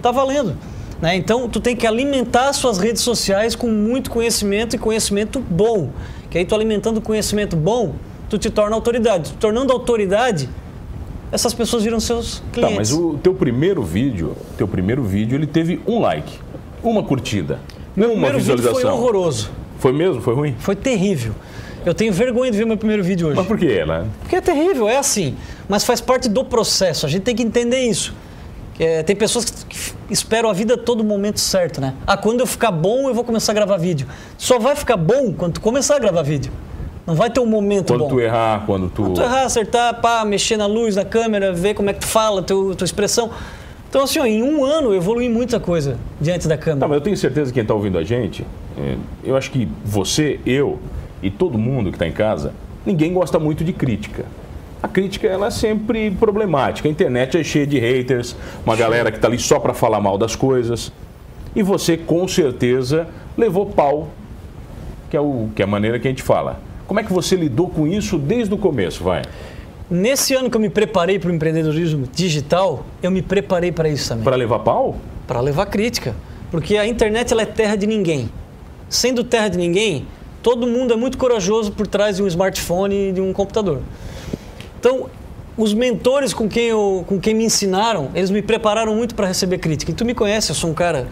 tá 0.00 0.10
valendo. 0.10 0.56
Né? 1.00 1.16
Então, 1.16 1.48
tu 1.48 1.60
tem 1.60 1.76
que 1.76 1.86
alimentar 1.86 2.52
suas 2.52 2.78
redes 2.78 3.02
sociais 3.02 3.54
com 3.54 3.68
muito 3.68 4.10
conhecimento 4.10 4.74
e 4.74 4.78
conhecimento 4.78 5.40
bom. 5.40 5.90
Que 6.30 6.38
aí 6.38 6.44
tu 6.44 6.54
alimentando 6.54 7.00
conhecimento 7.00 7.56
bom, 7.56 7.94
tu 8.28 8.36
te 8.36 8.50
torna 8.50 8.74
autoridade. 8.74 9.32
Tu 9.32 9.36
tornando 9.38 9.72
autoridade, 9.72 10.48
essas 11.30 11.54
pessoas 11.54 11.84
viram 11.84 12.00
seus 12.00 12.42
clientes. 12.52 12.74
Tá, 12.74 12.78
mas 12.78 12.92
o 12.92 13.18
teu 13.22 13.34
primeiro 13.34 13.82
vídeo, 13.82 14.36
teu 14.56 14.66
primeiro 14.66 15.02
vídeo, 15.02 15.36
ele 15.36 15.46
teve 15.46 15.80
um 15.86 16.00
like, 16.00 16.38
uma 16.82 17.02
curtida, 17.02 17.60
uma 17.96 18.30
visualização. 18.32 18.56
vídeo 18.56 18.72
foi 18.72 18.84
horroroso. 18.84 19.50
Foi 19.78 19.92
mesmo? 19.92 20.20
Foi 20.20 20.34
ruim? 20.34 20.56
Foi 20.58 20.74
terrível. 20.74 21.32
Eu 21.86 21.94
tenho 21.94 22.12
vergonha 22.12 22.50
de 22.50 22.58
ver 22.58 22.66
meu 22.66 22.76
primeiro 22.76 23.02
vídeo 23.02 23.28
hoje. 23.28 23.36
Mas 23.36 23.46
por 23.46 23.56
quê, 23.56 23.84
né? 23.86 24.06
Porque 24.20 24.36
é 24.36 24.40
terrível, 24.40 24.88
é 24.88 24.98
assim. 24.98 25.36
Mas 25.68 25.84
faz 25.84 26.00
parte 26.00 26.28
do 26.28 26.44
processo. 26.44 27.06
A 27.06 27.08
gente 27.08 27.22
tem 27.22 27.34
que 27.34 27.42
entender 27.42 27.80
isso. 27.80 28.14
É, 28.78 29.02
tem 29.02 29.16
pessoas 29.16 29.44
que, 29.44 29.66
que 29.66 29.94
esperam 30.12 30.48
a 30.48 30.52
vida 30.52 30.76
todo 30.76 31.02
momento 31.02 31.40
certo, 31.40 31.80
né? 31.80 31.94
Ah, 32.06 32.16
quando 32.16 32.40
eu 32.40 32.46
ficar 32.46 32.70
bom, 32.70 33.08
eu 33.08 33.14
vou 33.14 33.24
começar 33.24 33.52
a 33.52 33.54
gravar 33.54 33.76
vídeo. 33.76 34.06
Só 34.36 34.58
vai 34.58 34.76
ficar 34.76 34.96
bom 34.96 35.32
quando 35.32 35.54
tu 35.54 35.60
começar 35.60 35.96
a 35.96 35.98
gravar 35.98 36.22
vídeo. 36.22 36.52
Não 37.04 37.14
vai 37.14 37.30
ter 37.30 37.40
um 37.40 37.46
momento 37.46 37.94
Quando 37.94 38.00
bom. 38.00 38.08
tu 38.08 38.20
errar, 38.20 38.64
quando 38.66 38.90
tu. 38.90 39.02
Quando 39.02 39.14
tu 39.14 39.22
errar, 39.22 39.44
acertar, 39.44 39.98
pá, 40.00 40.24
mexer 40.26 40.58
na 40.58 40.66
luz, 40.66 40.94
na 40.94 41.06
câmera, 41.06 41.52
ver 41.52 41.72
como 41.72 41.88
é 41.88 41.94
que 41.94 42.00
tu 42.00 42.06
fala, 42.06 42.42
teu, 42.42 42.74
tua 42.76 42.84
expressão. 42.84 43.30
Então, 43.88 44.02
assim, 44.02 44.18
ó, 44.18 44.26
em 44.26 44.42
um 44.42 44.62
ano 44.62 44.90
eu 44.90 44.96
evolui 44.96 45.28
muita 45.28 45.58
coisa 45.58 45.96
diante 46.20 46.46
da 46.46 46.58
câmera. 46.58 46.80
Tá, 46.80 46.88
mas 46.88 46.96
eu 46.96 47.00
tenho 47.00 47.16
certeza 47.16 47.50
que 47.50 47.54
quem 47.54 47.62
está 47.62 47.72
ouvindo 47.72 47.96
a 47.96 48.04
gente, 48.04 48.46
é, 48.76 48.96
eu 49.24 49.36
acho 49.36 49.50
que 49.50 49.66
você, 49.82 50.38
eu 50.44 50.78
e 51.22 51.30
todo 51.30 51.56
mundo 51.56 51.88
que 51.88 51.96
está 51.96 52.06
em 52.06 52.12
casa, 52.12 52.52
ninguém 52.84 53.14
gosta 53.14 53.38
muito 53.38 53.64
de 53.64 53.72
crítica. 53.72 54.26
A 54.82 54.86
crítica 54.86 55.26
ela 55.26 55.48
é 55.48 55.50
sempre 55.50 56.10
problemática. 56.12 56.88
A 56.88 56.90
internet 56.90 57.36
é 57.36 57.42
cheia 57.42 57.66
de 57.66 57.78
haters, 57.78 58.36
uma 58.64 58.76
galera 58.76 59.10
que 59.10 59.18
está 59.18 59.26
ali 59.26 59.38
só 59.38 59.58
para 59.58 59.74
falar 59.74 60.00
mal 60.00 60.16
das 60.16 60.36
coisas. 60.36 60.92
E 61.54 61.62
você, 61.62 61.96
com 61.96 62.28
certeza, 62.28 63.08
levou 63.36 63.66
pau, 63.66 64.08
que 65.10 65.16
é, 65.16 65.20
o, 65.20 65.48
que 65.54 65.62
é 65.62 65.64
a 65.64 65.68
maneira 65.68 65.98
que 65.98 66.06
a 66.06 66.10
gente 66.10 66.22
fala. 66.22 66.60
Como 66.86 67.00
é 67.00 67.02
que 67.02 67.12
você 67.12 67.34
lidou 67.34 67.68
com 67.68 67.86
isso 67.86 68.16
desde 68.18 68.54
o 68.54 68.58
começo, 68.58 69.02
vai? 69.02 69.22
Nesse 69.90 70.34
ano 70.34 70.48
que 70.48 70.56
eu 70.56 70.60
me 70.60 70.70
preparei 70.70 71.18
para 71.18 71.30
o 71.30 71.34
empreendedorismo 71.34 72.06
digital, 72.14 72.84
eu 73.02 73.10
me 73.10 73.22
preparei 73.22 73.72
para 73.72 73.88
isso 73.88 74.08
também. 74.08 74.24
Para 74.24 74.36
levar 74.36 74.60
pau? 74.60 74.96
Para 75.26 75.40
levar 75.40 75.66
crítica. 75.66 76.14
Porque 76.50 76.76
a 76.76 76.86
internet 76.86 77.32
ela 77.32 77.42
é 77.42 77.46
terra 77.46 77.74
de 77.74 77.86
ninguém. 77.86 78.30
Sendo 78.88 79.24
terra 79.24 79.48
de 79.48 79.58
ninguém, 79.58 80.06
todo 80.42 80.66
mundo 80.66 80.94
é 80.94 80.96
muito 80.96 81.18
corajoso 81.18 81.72
por 81.72 81.86
trás 81.86 82.16
de 82.16 82.22
um 82.22 82.26
smartphone 82.26 83.08
e 83.08 83.12
de 83.12 83.20
um 83.20 83.32
computador. 83.32 83.80
Então, 84.78 85.08
os 85.56 85.74
mentores 85.74 86.32
com 86.32 86.48
quem, 86.48 86.66
eu, 86.66 87.04
com 87.06 87.18
quem 87.18 87.34
me 87.34 87.44
ensinaram, 87.44 88.10
eles 88.14 88.30
me 88.30 88.40
prepararam 88.40 88.94
muito 88.94 89.14
para 89.14 89.26
receber 89.26 89.58
crítica. 89.58 89.90
E 89.90 89.94
tu 89.94 90.04
me 90.04 90.14
conhece, 90.14 90.50
eu 90.50 90.54
sou 90.54 90.70
um 90.70 90.74
cara. 90.74 91.08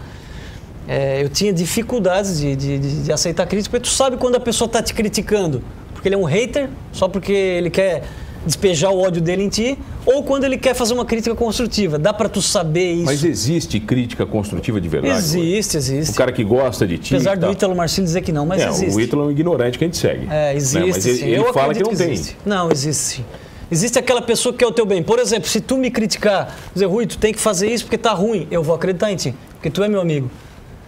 É, 0.87 1.21
eu 1.21 1.27
tinha 1.27 1.51
dificuldades 1.51 2.39
de, 2.39 2.55
de, 2.55 2.79
de, 2.79 3.03
de 3.03 3.11
aceitar 3.11 3.45
crítica, 3.45 3.71
porque 3.77 3.89
tu 3.89 3.93
sabe 3.93 4.15
quando 4.15 4.35
a 4.35 4.39
pessoa 4.39 4.67
está 4.67 4.81
te 4.81 4.93
criticando, 4.93 5.61
porque 5.93 6.07
ele 6.07 6.15
é 6.15 6.17
um 6.17 6.23
hater, 6.23 6.69
só 6.93 7.09
porque 7.09 7.33
ele 7.33 7.69
quer 7.69 8.03
despejar 8.45 8.91
o 8.91 9.01
ódio 9.01 9.21
dele 9.21 9.43
em 9.43 9.49
ti, 9.49 9.77
ou 10.05 10.23
quando 10.23 10.45
ele 10.45 10.57
quer 10.57 10.73
fazer 10.73 10.93
uma 10.93 11.03
crítica 11.03 11.35
construtiva. 11.35 11.99
Dá 11.99 12.13
para 12.13 12.29
tu 12.29 12.41
saber 12.41 12.93
isso. 12.93 13.03
Mas 13.03 13.25
existe 13.25 13.81
crítica 13.81 14.25
construtiva 14.25 14.79
de 14.79 14.87
verdade? 14.87 15.17
Existe, 15.17 15.75
existe. 15.75 16.13
O 16.13 16.15
cara 16.15 16.31
que 16.31 16.45
gosta 16.45 16.87
de 16.87 16.97
ti. 16.97 17.15
Apesar 17.15 17.35
do 17.35 17.41
tal. 17.41 17.51
Ítalo 17.51 17.75
Marcelo 17.75 18.05
dizer 18.05 18.21
que 18.21 18.31
não, 18.31 18.45
mas 18.45 18.61
é, 18.61 18.69
existe. 18.69 18.95
O 18.95 19.01
Ítalo 19.01 19.23
é 19.23 19.25
um 19.25 19.31
ignorante 19.31 19.77
que 19.77 19.83
a 19.83 19.87
gente 19.87 19.97
segue. 19.97 20.25
É, 20.31 20.55
existe. 20.55 20.79
Né? 20.79 20.85
Mas 20.87 21.05
ele, 21.05 21.17
sim. 21.17 21.25
ele 21.25 21.43
fala 21.51 21.73
que 21.73 21.83
não 21.83 21.93
tem. 21.93 22.11
existe. 22.13 22.37
Não, 22.45 22.71
existe 22.71 23.03
sim. 23.03 23.25
Existe 23.69 23.99
aquela 23.99 24.21
pessoa 24.21 24.53
que 24.53 24.59
quer 24.59 24.67
o 24.67 24.71
teu 24.71 24.85
bem. 24.85 25.03
Por 25.03 25.19
exemplo, 25.19 25.49
se 25.49 25.59
tu 25.59 25.77
me 25.77 25.91
criticar, 25.91 26.55
dizer, 26.73 26.85
Rui, 26.85 27.05
tu 27.05 27.17
tem 27.17 27.33
que 27.33 27.39
fazer 27.39 27.69
isso 27.69 27.83
porque 27.83 27.97
tá 27.97 28.13
ruim, 28.13 28.47
eu 28.49 28.63
vou 28.63 28.73
acreditar 28.73 29.11
em 29.11 29.15
ti, 29.15 29.35
porque 29.55 29.69
tu 29.69 29.83
é 29.83 29.87
meu 29.87 29.99
amigo. 29.99 30.31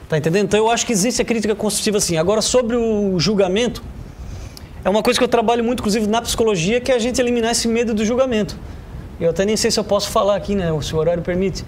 Tá 0.08 0.18
entendendo? 0.18 0.46
Então 0.46 0.60
eu 0.60 0.72
acho 0.72 0.86
que 0.86 0.92
existe 0.92 1.22
a 1.22 1.26
crítica 1.26 1.54
construtiva 1.54 2.00
sim. 2.00 2.18
Agora, 2.18 2.42
sobre 2.42 2.76
o 2.76 3.20
julgamento, 3.20 3.84
é 4.84 4.90
uma 4.90 5.04
coisa 5.04 5.20
que 5.20 5.24
eu 5.24 5.28
trabalho 5.28 5.64
muito, 5.64 5.80
inclusive 5.82 6.08
na 6.08 6.22
psicologia, 6.22 6.80
que 6.80 6.92
é 6.92 6.96
a 6.96 7.00
gente 7.00 7.20
eliminar 7.22 7.52
esse 7.52 7.68
medo 7.68 7.94
do 7.94 8.04
julgamento. 8.06 8.58
Eu 9.20 9.30
até 9.30 9.46
nem 9.46 9.58
sei 9.58 9.70
se 9.70 9.80
eu 9.80 9.84
posso 9.84 10.10
falar 10.10 10.36
aqui, 10.36 10.56
né? 10.56 10.68
Se 10.82 10.96
o 10.96 10.98
horário 10.98 11.22
permite. 11.22 11.66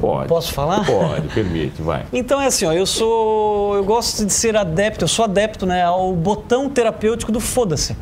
Pode. 0.00 0.28
Posso 0.28 0.52
falar? 0.52 0.84
Pode, 0.84 1.28
permite, 1.28 1.80
vai. 1.80 2.04
Então 2.12 2.40
é 2.40 2.46
assim, 2.46 2.64
ó, 2.64 2.72
eu 2.72 2.86
sou. 2.86 3.76
Eu 3.76 3.84
gosto 3.84 4.24
de 4.24 4.32
ser 4.32 4.56
adepto, 4.56 5.04
eu 5.04 5.08
sou 5.08 5.24
adepto 5.24 5.66
né, 5.66 5.84
ao 5.84 6.14
botão 6.14 6.68
terapêutico 6.68 7.30
do 7.30 7.40
foda-se. 7.40 7.96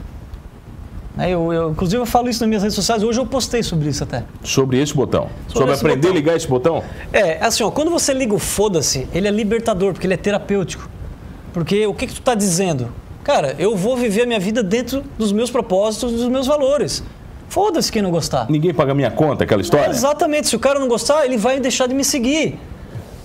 Né, 1.14 1.30
Eu, 1.30 1.52
eu, 1.52 1.70
inclusive 1.70 2.00
eu 2.00 2.06
falo 2.06 2.28
isso 2.28 2.40
nas 2.40 2.48
minhas 2.48 2.62
redes 2.62 2.74
sociais, 2.74 3.02
hoje 3.02 3.20
eu 3.20 3.26
postei 3.26 3.62
sobre 3.62 3.88
isso 3.88 4.02
até. 4.02 4.24
Sobre 4.42 4.80
esse 4.80 4.94
botão. 4.94 5.28
Sobre, 5.48 5.72
esse 5.72 5.80
aprender 5.80 6.08
botão. 6.08 6.10
a 6.10 6.14
ligar 6.14 6.36
esse 6.36 6.48
botão? 6.48 6.82
É, 7.12 7.44
assim, 7.44 7.62
ó, 7.62 7.70
quando 7.70 7.90
você 7.90 8.12
liga 8.12 8.34
o 8.34 8.38
foda-se, 8.38 9.08
ele 9.14 9.28
é 9.28 9.30
libertador, 9.30 9.92
porque 9.92 10.06
ele 10.06 10.14
é 10.14 10.18
terapêutico. 10.18 10.88
Porque 11.52 11.86
o 11.86 11.94
que, 11.94 12.06
que 12.06 12.14
tu 12.14 12.22
tá 12.22 12.34
dizendo? 12.34 12.88
Cara, 13.22 13.54
eu 13.58 13.76
vou 13.76 13.96
viver 13.96 14.22
a 14.22 14.26
minha 14.26 14.40
vida 14.40 14.62
dentro 14.62 15.02
dos 15.16 15.32
meus 15.32 15.50
propósitos, 15.50 16.12
dos 16.12 16.28
meus 16.28 16.46
valores. 16.46 17.02
Foda-se 17.48 17.90
quem 17.90 18.02
não 18.02 18.10
gostar. 18.10 18.46
Ninguém 18.50 18.74
paga 18.74 18.92
minha 18.92 19.10
conta, 19.10 19.44
aquela 19.44 19.62
história? 19.62 19.90
Exatamente, 19.90 20.48
se 20.48 20.56
o 20.56 20.58
cara 20.58 20.80
não 20.80 20.88
gostar, 20.88 21.24
ele 21.24 21.36
vai 21.36 21.60
deixar 21.60 21.86
de 21.86 21.94
me 21.94 22.04
seguir. 22.04 22.58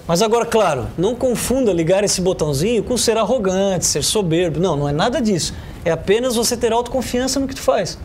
Mas 0.07 0.21
agora, 0.21 0.45
claro, 0.45 0.87
não 0.97 1.13
confunda 1.13 1.71
ligar 1.73 2.03
esse 2.03 2.21
botãozinho 2.21 2.83
com 2.83 2.97
ser 2.97 3.17
arrogante, 3.17 3.85
ser 3.85 4.03
soberbo. 4.03 4.59
Não, 4.59 4.75
não 4.75 4.89
é 4.89 4.91
nada 4.91 5.21
disso. 5.21 5.53
É 5.85 5.91
apenas 5.91 6.35
você 6.35 6.57
ter 6.57 6.71
autoconfiança 6.73 7.39
no 7.39 7.47
que 7.47 7.55
tu 7.55 7.61
faz. 7.61 7.97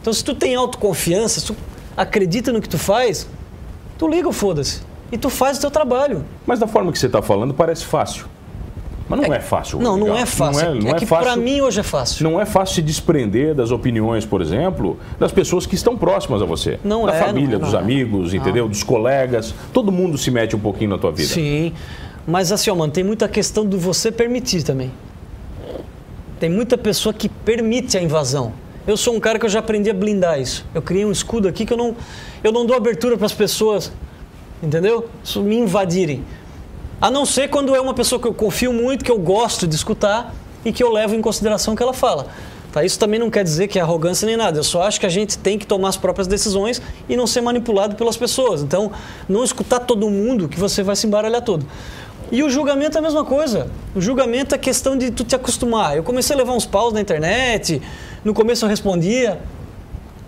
Então, 0.00 0.12
se 0.12 0.24
tu 0.24 0.34
tem 0.34 0.54
autoconfiança, 0.54 1.40
se 1.40 1.46
tu 1.46 1.56
acredita 1.96 2.52
no 2.52 2.60
que 2.60 2.68
tu 2.68 2.78
faz, 2.78 3.28
tu 3.98 4.08
liga 4.08 4.28
o 4.28 4.32
foda-se. 4.32 4.80
E 5.10 5.18
tu 5.18 5.30
faz 5.30 5.58
o 5.58 5.60
teu 5.62 5.70
trabalho. 5.70 6.24
Mas 6.46 6.58
da 6.58 6.66
forma 6.66 6.92
que 6.92 6.98
você 6.98 7.06
está 7.06 7.22
falando, 7.22 7.54
parece 7.54 7.84
fácil. 7.84 8.26
Mas 9.08 9.20
não 9.20 9.34
é, 9.34 9.40
fácil. 9.40 9.78
Não, 9.78 9.96
não 9.96 10.06
Miguel. 10.08 10.22
é 10.22 10.26
fácil. 10.26 10.62
Não 10.62 10.70
é, 10.70 10.80
não 10.80 10.88
é 10.88 10.90
é 10.90 10.94
que 10.94 11.06
pra 11.06 11.34
mim 11.34 11.62
hoje 11.62 11.80
é 11.80 11.82
fácil. 11.82 12.22
Não 12.22 12.38
é 12.38 12.44
fácil 12.44 12.74
se 12.74 12.82
desprender 12.82 13.54
das 13.54 13.70
opiniões, 13.70 14.26
por 14.26 14.42
exemplo, 14.42 14.98
das 15.18 15.32
pessoas 15.32 15.64
que 15.64 15.74
estão 15.74 15.96
próximas 15.96 16.42
a 16.42 16.44
você. 16.44 16.78
Não 16.84 17.06
da 17.06 17.14
é, 17.14 17.24
família, 17.24 17.48
não 17.48 17.56
é, 17.56 17.58
dos 17.58 17.72
não 17.72 17.80
é. 17.80 17.82
amigos, 17.82 18.34
entendeu? 18.34 18.68
Dos 18.68 18.82
colegas. 18.82 19.54
Todo 19.72 19.90
mundo 19.90 20.18
se 20.18 20.30
mete 20.30 20.54
um 20.54 20.58
pouquinho 20.58 20.90
na 20.90 20.98
tua 20.98 21.10
vida. 21.10 21.32
Sim. 21.32 21.72
Mas 22.26 22.52
assim, 22.52 22.68
ó, 22.68 22.74
mano, 22.74 22.92
tem 22.92 23.02
muita 23.02 23.26
questão 23.26 23.64
do 23.64 23.78
você 23.78 24.12
permitir 24.12 24.62
também. 24.62 24.92
Tem 26.38 26.48
muita 26.48 26.78
pessoa 26.78 27.12
que 27.12 27.28
permite 27.28 27.96
a 27.98 28.02
invasão. 28.02 28.52
Eu 28.86 28.96
sou 28.96 29.14
um 29.14 29.20
cara 29.20 29.38
que 29.38 29.44
eu 29.44 29.50
já 29.50 29.58
aprendi 29.58 29.90
a 29.90 29.94
blindar 29.94 30.40
isso. 30.40 30.64
Eu 30.74 30.80
criei 30.80 31.04
um 31.04 31.12
escudo 31.12 31.48
aqui 31.48 31.66
que 31.66 31.72
eu 31.72 31.76
não, 31.76 31.96
eu 32.42 32.52
não 32.52 32.64
dou 32.64 32.76
abertura 32.76 33.16
para 33.16 33.26
as 33.26 33.34
pessoas, 33.34 33.92
entendeu? 34.62 35.08
Isso 35.22 35.42
me 35.42 35.56
invadirem. 35.56 36.24
A 37.00 37.10
não 37.10 37.26
ser 37.26 37.48
quando 37.48 37.74
é 37.74 37.80
uma 37.80 37.94
pessoa 37.94 38.20
que 38.20 38.26
eu 38.26 38.34
confio 38.34 38.72
muito, 38.72 39.04
que 39.04 39.10
eu 39.10 39.18
gosto 39.18 39.66
de 39.66 39.74
escutar 39.74 40.34
e 40.64 40.72
que 40.72 40.82
eu 40.82 40.90
levo 40.90 41.14
em 41.14 41.20
consideração 41.20 41.74
o 41.74 41.76
que 41.76 41.82
ela 41.82 41.92
fala. 41.92 42.28
Tá? 42.72 42.84
Isso 42.84 42.98
também 42.98 43.18
não 43.18 43.30
quer 43.30 43.44
dizer 43.44 43.68
que 43.68 43.78
é 43.78 43.82
arrogância 43.82 44.26
nem 44.26 44.36
nada. 44.36 44.58
Eu 44.58 44.64
só 44.64 44.82
acho 44.82 45.00
que 45.00 45.06
a 45.06 45.10
gente 45.10 45.38
tem 45.38 45.58
que 45.58 45.66
tomar 45.66 45.88
as 45.88 45.96
próprias 45.96 46.26
decisões 46.26 46.82
e 47.08 47.16
não 47.16 47.26
ser 47.26 47.40
manipulado 47.40 47.96
pelas 47.96 48.16
pessoas. 48.16 48.62
Então, 48.62 48.92
não 49.28 49.42
escutar 49.42 49.80
todo 49.80 50.08
mundo 50.10 50.48
que 50.48 50.58
você 50.58 50.82
vai 50.82 50.94
se 50.94 51.06
embaralhar 51.06 51.42
todo. 51.42 51.66
E 52.30 52.42
o 52.42 52.50
julgamento 52.50 52.96
é 52.96 53.00
a 53.00 53.02
mesma 53.02 53.24
coisa. 53.24 53.68
O 53.94 54.00
julgamento 54.00 54.54
é 54.54 54.58
questão 54.58 54.96
de 54.98 55.10
tu 55.10 55.24
te 55.24 55.34
acostumar. 55.34 55.96
Eu 55.96 56.02
comecei 56.02 56.34
a 56.34 56.38
levar 56.38 56.52
uns 56.52 56.66
paus 56.66 56.92
na 56.92 57.00
internet, 57.00 57.80
No 58.24 58.34
começo 58.34 58.64
eu 58.64 58.68
respondia, 58.68 59.38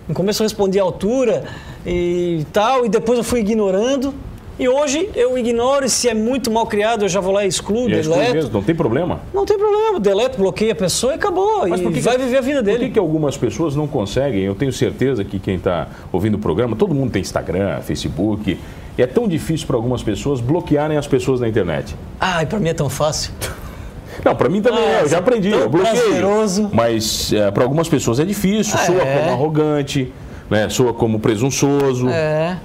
no 0.08 0.14
começo 0.14 0.42
eu 0.42 0.44
respondia 0.44 0.80
à 0.80 0.84
altura 0.84 1.44
e 1.84 2.46
tal, 2.52 2.86
e 2.86 2.88
depois 2.88 3.18
eu 3.18 3.24
fui 3.24 3.40
ignorando. 3.40 4.14
E 4.60 4.68
hoje 4.68 5.08
eu 5.14 5.38
ignoro 5.38 5.86
e 5.86 5.88
se 5.90 6.06
é 6.06 6.12
muito 6.12 6.50
mal 6.50 6.66
criado 6.66 7.06
eu 7.06 7.08
já 7.08 7.18
vou 7.18 7.32
lá 7.32 7.46
e 7.46 7.48
excluo, 7.48 7.88
E 7.88 7.94
é 7.94 8.00
exclui 8.00 8.18
deleto. 8.18 8.34
mesmo, 8.34 8.50
não 8.52 8.62
tem 8.62 8.74
problema. 8.74 9.20
Não 9.32 9.46
tem 9.46 9.56
problema, 9.58 9.98
deleto, 9.98 10.36
bloqueia 10.36 10.72
a 10.72 10.76
pessoa 10.76 11.12
e 11.12 11.16
acabou. 11.16 11.66
Mas 11.66 11.80
e 11.80 11.82
por 11.82 11.90
que 11.92 12.00
vai 12.00 12.16
que- 12.18 12.24
viver 12.24 12.36
a 12.36 12.40
vida 12.42 12.58
Por 12.58 12.64
dele. 12.66 12.78
que, 12.86 12.90
que 12.90 12.98
algumas 12.98 13.38
pessoas 13.38 13.74
não 13.74 13.86
conseguem? 13.88 14.42
Eu 14.42 14.54
tenho 14.54 14.70
certeza 14.70 15.24
que 15.24 15.38
quem 15.38 15.54
está 15.56 15.88
ouvindo 16.12 16.34
o 16.34 16.38
programa, 16.38 16.76
todo 16.76 16.94
mundo 16.94 17.10
tem 17.10 17.22
Instagram, 17.22 17.80
Facebook. 17.80 18.58
E 18.98 19.02
é 19.02 19.06
tão 19.06 19.26
difícil 19.26 19.66
para 19.66 19.76
algumas 19.76 20.02
pessoas 20.02 20.40
bloquearem 20.42 20.98
as 20.98 21.06
pessoas 21.06 21.40
na 21.40 21.48
internet. 21.48 21.96
Ai, 22.20 22.44
pra 22.44 22.58
mim 22.60 22.68
é 22.68 22.74
tão 22.74 22.90
fácil. 22.90 23.32
Não, 24.22 24.36
para 24.36 24.50
mim 24.50 24.60
também 24.60 24.84
Ah, 24.84 24.98
é, 24.98 25.02
eu 25.04 25.08
já 25.08 25.18
aprendi, 25.20 25.50
tão 25.50 25.60
eu 25.60 25.70
bloqueio. 25.70 25.94
prazeroso. 26.02 26.68
Mas 26.70 27.32
para 27.54 27.62
algumas 27.62 27.88
pessoas 27.88 28.20
é 28.20 28.26
difícil, 28.26 28.74
Ah, 28.78 28.84
soa 28.84 29.00
é. 29.00 29.18
como 29.20 29.30
arrogante, 29.32 30.12
né? 30.50 30.68
soa 30.68 30.92
como 30.92 31.18
presunçoso. 31.18 32.10
É. 32.10 32.58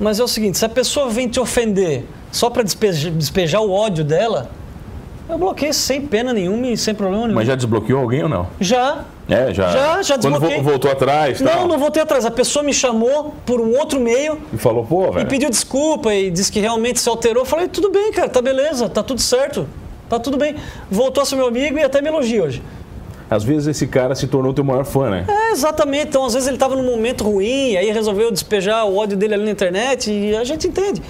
Mas 0.00 0.20
é 0.20 0.24
o 0.24 0.28
seguinte, 0.28 0.58
se 0.58 0.64
a 0.64 0.68
pessoa 0.68 1.08
vem 1.08 1.28
te 1.28 1.40
ofender 1.40 2.04
só 2.30 2.48
pra 2.50 2.62
despejar, 2.62 3.10
despejar 3.12 3.60
o 3.62 3.70
ódio 3.72 4.04
dela, 4.04 4.50
eu 5.28 5.36
bloqueio 5.36 5.74
sem 5.74 6.00
pena 6.06 6.32
nenhuma 6.32 6.68
e 6.68 6.76
sem 6.76 6.94
problema 6.94 7.24
nenhum. 7.24 7.34
Mas 7.34 7.46
já 7.46 7.54
desbloqueou 7.56 8.00
alguém 8.00 8.22
ou 8.22 8.28
não? 8.28 8.46
Já. 8.60 9.04
É, 9.28 9.52
já. 9.52 9.68
Já, 9.70 10.02
já 10.02 10.14
Quando 10.18 10.30
desbloqueei. 10.32 10.62
vo- 10.62 10.70
voltou 10.70 10.90
atrás, 10.90 11.40
Não, 11.40 11.52
tal, 11.52 11.68
não 11.68 11.78
voltei 11.78 12.02
atrás. 12.02 12.24
A 12.24 12.30
pessoa 12.30 12.62
me 12.62 12.72
chamou 12.72 13.34
por 13.44 13.60
um 13.60 13.76
outro 13.76 14.00
meio 14.00 14.38
e 14.52 14.56
falou, 14.56 14.84
pô, 14.84 15.08
e 15.08 15.10
velho. 15.16 15.26
pediu 15.28 15.50
desculpa 15.50 16.14
e 16.14 16.30
disse 16.30 16.50
que 16.50 16.60
realmente 16.60 17.00
se 17.00 17.08
alterou. 17.08 17.42
Eu 17.42 17.46
falei, 17.46 17.68
tudo 17.68 17.90
bem, 17.90 18.10
cara, 18.12 18.28
tá 18.28 18.40
beleza, 18.40 18.88
tá 18.88 19.02
tudo 19.02 19.20
certo. 19.20 19.66
Tá 20.08 20.18
tudo 20.18 20.38
bem. 20.38 20.54
Voltou 20.90 21.22
a 21.22 21.26
ser 21.26 21.36
meu 21.36 21.46
amigo 21.48 21.76
e 21.78 21.82
até 21.82 22.00
me 22.00 22.08
elogia 22.08 22.42
hoje. 22.42 22.62
Às 23.30 23.44
vezes 23.44 23.66
esse 23.68 23.86
cara 23.86 24.14
se 24.14 24.26
tornou 24.26 24.54
teu 24.54 24.64
maior 24.64 24.84
fã, 24.84 25.10
né? 25.10 25.24
É, 25.28 25.52
exatamente. 25.52 26.08
Então, 26.08 26.24
às 26.24 26.32
vezes 26.32 26.48
ele 26.48 26.56
estava 26.56 26.74
num 26.74 26.84
momento 26.84 27.24
ruim, 27.24 27.76
aí 27.76 27.90
resolveu 27.90 28.30
despejar 28.30 28.86
o 28.86 28.96
ódio 28.96 29.16
dele 29.16 29.34
ali 29.34 29.44
na 29.44 29.50
internet 29.50 30.10
e 30.10 30.34
a 30.36 30.44
gente 30.44 30.66
entende. 30.66 31.02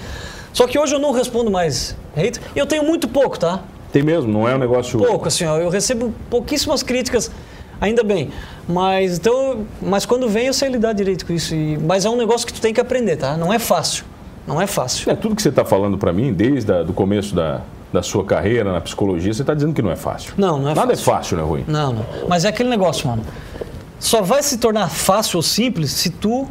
Só 0.51 0.67
que 0.67 0.77
hoje 0.77 0.93
eu 0.95 0.99
não 0.99 1.11
respondo 1.11 1.49
mais 1.49 1.95
hate. 2.17 2.39
E 2.55 2.59
eu 2.59 2.65
tenho 2.65 2.83
muito 2.83 3.07
pouco, 3.07 3.39
tá? 3.39 3.61
Tem 3.91 4.03
mesmo, 4.03 4.31
não 4.31 4.47
é 4.47 4.53
um 4.55 4.57
negócio. 4.57 4.99
Pouco, 4.99 5.27
assim, 5.27 5.45
ó. 5.45 5.57
Eu 5.57 5.69
recebo 5.69 6.13
pouquíssimas 6.29 6.83
críticas, 6.83 7.31
ainda 7.79 8.03
bem. 8.03 8.29
Mas, 8.67 9.17
então, 9.17 9.65
mas 9.81 10.05
quando 10.05 10.27
vem 10.27 10.47
eu 10.47 10.53
sei 10.53 10.69
lidar 10.69 10.93
direito 10.93 11.25
com 11.25 11.33
isso. 11.33 11.55
E- 11.55 11.77
mas 11.77 12.05
é 12.05 12.09
um 12.09 12.17
negócio 12.17 12.45
que 12.45 12.53
tu 12.53 12.61
tem 12.61 12.73
que 12.73 12.81
aprender, 12.81 13.15
tá? 13.15 13.37
Não 13.37 13.51
é 13.53 13.57
fácil. 13.59 14.03
Não 14.45 14.61
é 14.61 14.67
fácil. 14.67 15.09
É, 15.11 15.15
tudo 15.15 15.35
que 15.35 15.41
você 15.41 15.49
está 15.49 15.63
falando 15.63 15.97
para 15.97 16.11
mim, 16.11 16.33
desde 16.33 16.71
o 16.71 16.93
começo 16.93 17.33
da, 17.35 17.61
da 17.91 18.03
sua 18.03 18.23
carreira 18.23 18.71
na 18.71 18.79
psicologia, 18.81 19.33
você 19.33 19.41
está 19.41 19.53
dizendo 19.53 19.73
que 19.73 19.81
não 19.81 19.89
é 19.91 19.95
fácil. 19.95 20.33
Não, 20.37 20.59
não 20.59 20.69
é 20.69 20.75
Nada 20.75 20.89
fácil. 20.95 21.01
é 21.11 21.15
fácil, 21.15 21.37
né, 21.37 21.43
Rui? 21.43 21.63
Não, 21.67 21.93
não. 21.93 22.05
Mas 22.27 22.45
é 22.45 22.49
aquele 22.49 22.69
negócio, 22.69 23.07
mano. 23.07 23.23
Só 23.99 24.21
vai 24.21 24.41
se 24.43 24.57
tornar 24.59 24.89
fácil 24.89 25.37
ou 25.37 25.43
simples 25.43 25.91
se 25.91 26.09
tu 26.09 26.47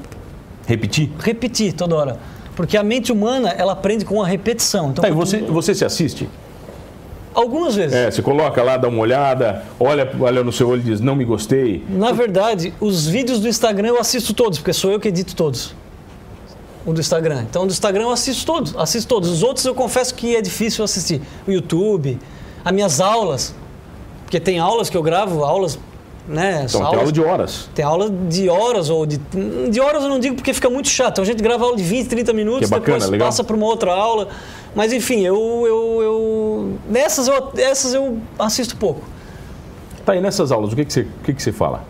Repetir? 0.66 1.10
repetir 1.20 1.72
toda 1.72 1.94
hora. 1.96 2.18
Porque 2.56 2.76
a 2.76 2.82
mente 2.82 3.12
humana, 3.12 3.50
ela 3.50 3.72
aprende 3.72 4.04
com 4.04 4.20
a 4.22 4.26
repetição. 4.26 4.90
Então, 4.90 5.02
Tá, 5.02 5.08
e 5.08 5.12
você, 5.12 5.38
tu- 5.38 5.52
você 5.52 5.74
se 5.74 5.84
assiste? 5.84 6.28
Algumas 7.34 7.76
vezes. 7.76 7.94
É, 7.94 8.10
você 8.10 8.20
coloca 8.20 8.60
lá, 8.64 8.76
dá 8.76 8.88
uma 8.88 8.98
olhada, 8.98 9.62
olha, 9.78 10.10
olha 10.18 10.42
no 10.42 10.50
seu 10.50 10.68
olho 10.68 10.80
e 10.80 10.84
diz, 10.84 11.00
não 11.00 11.14
me 11.14 11.24
gostei. 11.24 11.84
Na 11.88 12.10
verdade, 12.10 12.74
os 12.80 13.06
vídeos 13.06 13.38
do 13.38 13.46
Instagram 13.48 13.88
eu 13.90 14.00
assisto 14.00 14.34
todos, 14.34 14.58
porque 14.58 14.72
sou 14.72 14.90
eu 14.90 14.98
que 14.98 15.06
edito 15.06 15.36
todos. 15.36 15.72
O 16.86 16.92
do 16.92 17.00
Instagram. 17.00 17.42
Então, 17.42 17.66
do 17.66 17.70
Instagram 17.70 18.04
eu 18.04 18.10
assisto 18.10 18.46
todos, 18.46 18.74
assisto 18.76 19.08
todos. 19.08 19.28
Os 19.28 19.42
outros 19.42 19.64
eu 19.66 19.74
confesso 19.74 20.14
que 20.14 20.34
é 20.34 20.40
difícil 20.40 20.84
assistir. 20.84 21.20
O 21.46 21.50
YouTube, 21.50 22.18
as 22.64 22.72
minhas 22.72 23.00
aulas, 23.00 23.54
porque 24.24 24.40
tem 24.40 24.58
aulas 24.58 24.88
que 24.88 24.96
eu 24.96 25.02
gravo, 25.02 25.44
aulas, 25.44 25.78
né? 26.26 26.64
Então, 26.68 26.80
tem 26.80 26.86
aulas, 26.86 27.00
aula 27.00 27.12
de 27.12 27.20
horas. 27.22 27.70
tem 27.74 27.84
aula 27.84 28.10
de 28.10 28.48
horas 28.48 28.90
ou 28.90 29.06
de 29.06 29.18
de 29.70 29.80
horas 29.80 30.02
eu 30.02 30.08
não 30.08 30.18
digo 30.18 30.36
porque 30.36 30.52
fica 30.54 30.68
muito 30.70 30.88
chato. 30.88 31.12
Então, 31.14 31.24
a 31.24 31.26
gente 31.26 31.42
grava 31.42 31.64
aula 31.64 31.76
de 31.76 31.82
20, 31.82 32.06
30 32.08 32.32
minutos, 32.32 32.60
Que 32.60 32.74
é 32.74 32.78
bacana, 32.78 32.96
depois 32.98 33.10
legal. 33.10 33.28
passa 33.28 33.42
para 33.44 33.56
uma 33.56 33.66
outra 33.66 33.92
aula. 33.92 34.28
Mas 34.74 34.92
enfim, 34.92 35.20
eu 35.20 35.64
eu, 35.66 36.02
eu 36.02 36.78
nessas 36.88 37.28
eu 37.28 37.52
essas 37.56 37.94
eu 37.94 38.18
assisto 38.38 38.76
pouco. 38.76 39.02
Tá, 40.04 40.16
e 40.16 40.20
nessas 40.20 40.50
aulas, 40.52 40.72
o 40.72 40.76
que, 40.76 40.84
que, 40.86 40.92
você, 40.92 41.00
o 41.00 41.24
que, 41.24 41.34
que 41.34 41.42
você 41.42 41.52
fala? 41.52 41.84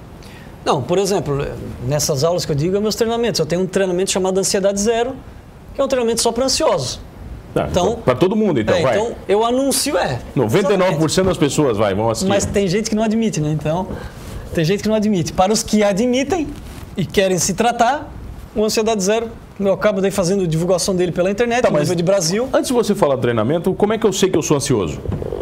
Não, 0.65 0.83
por 0.83 0.99
exemplo, 0.99 1.47
nessas 1.87 2.25
aulas 2.25 2.45
que 2.45 2.53
eu 2.53 2.57
digo, 2.57 2.77
é 2.77 2.81
meus 2.81 2.95
treinamentos. 2.95 3.39
Eu 3.39 3.47
tenho 3.47 3.63
um 3.63 3.67
treinamento 3.67 4.11
chamado 4.11 4.39
Ansiedade 4.39 4.81
Zero, 4.81 5.15
que 5.75 5.81
é 5.81 5.85
um 5.85 5.89
treinamento 5.89 6.21
só 6.21 6.31
para 6.33 6.45
ansiosos. 6.45 7.01
Tá, 7.55 7.67
Então- 7.71 7.97
para 8.05 8.15
todo 8.15 8.37
mundo, 8.37 8.61
então, 8.61 8.75
É, 8.75 8.83
vai. 8.83 8.99
então, 8.99 9.15
eu 9.27 9.45
anuncio, 9.45 9.97
é. 9.97 10.21
99% 10.37 11.29
das 11.29 11.39
pessoas, 11.39 11.79
vai, 11.79 11.95
vão 11.95 12.11
assistir. 12.11 12.29
Mas 12.29 12.45
tem 12.45 12.69
gente 12.69 12.91
que 12.91 12.95
não 12.97 13.03
admite, 13.03 13.41
né? 13.41 13.51
Então, 13.51 13.89
tem 14.55 14.65
gente 14.65 14.83
que 14.83 14.89
não 14.89 14.97
admite. 14.97 15.33
Para 15.33 15.53
os 15.53 15.63
que 15.63 15.83
admitem 15.83 16.47
e 16.97 17.07
querem 17.07 17.39
se 17.39 17.55
tratar, 17.55 18.13
o 18.55 18.63
Ansiedade 18.65 19.03
Zero, 19.03 19.31
eu 19.61 19.73
acabo 19.73 20.01
daí 20.01 20.11
fazendo 20.11 20.47
divulgação 20.47 20.95
dele 20.95 21.13
pela 21.13 21.31
internet, 21.31 21.63
Tá, 21.63 21.71
mas- 21.71 21.95
de 21.95 22.03
Brasil. 22.03 22.49
Antes 22.53 22.69
de 22.69 22.73
você 22.75 22.95
falar 22.95 23.17
do 23.17 23.23
treinamento, 23.23 23.73
como 23.75 23.93
é 23.93 23.99
que 23.99 24.07
eu 24.07 24.13
sei 24.13 24.29
que 24.31 24.39
eu 24.39 24.43
sou 24.43 24.57
ansioso? 24.57 24.99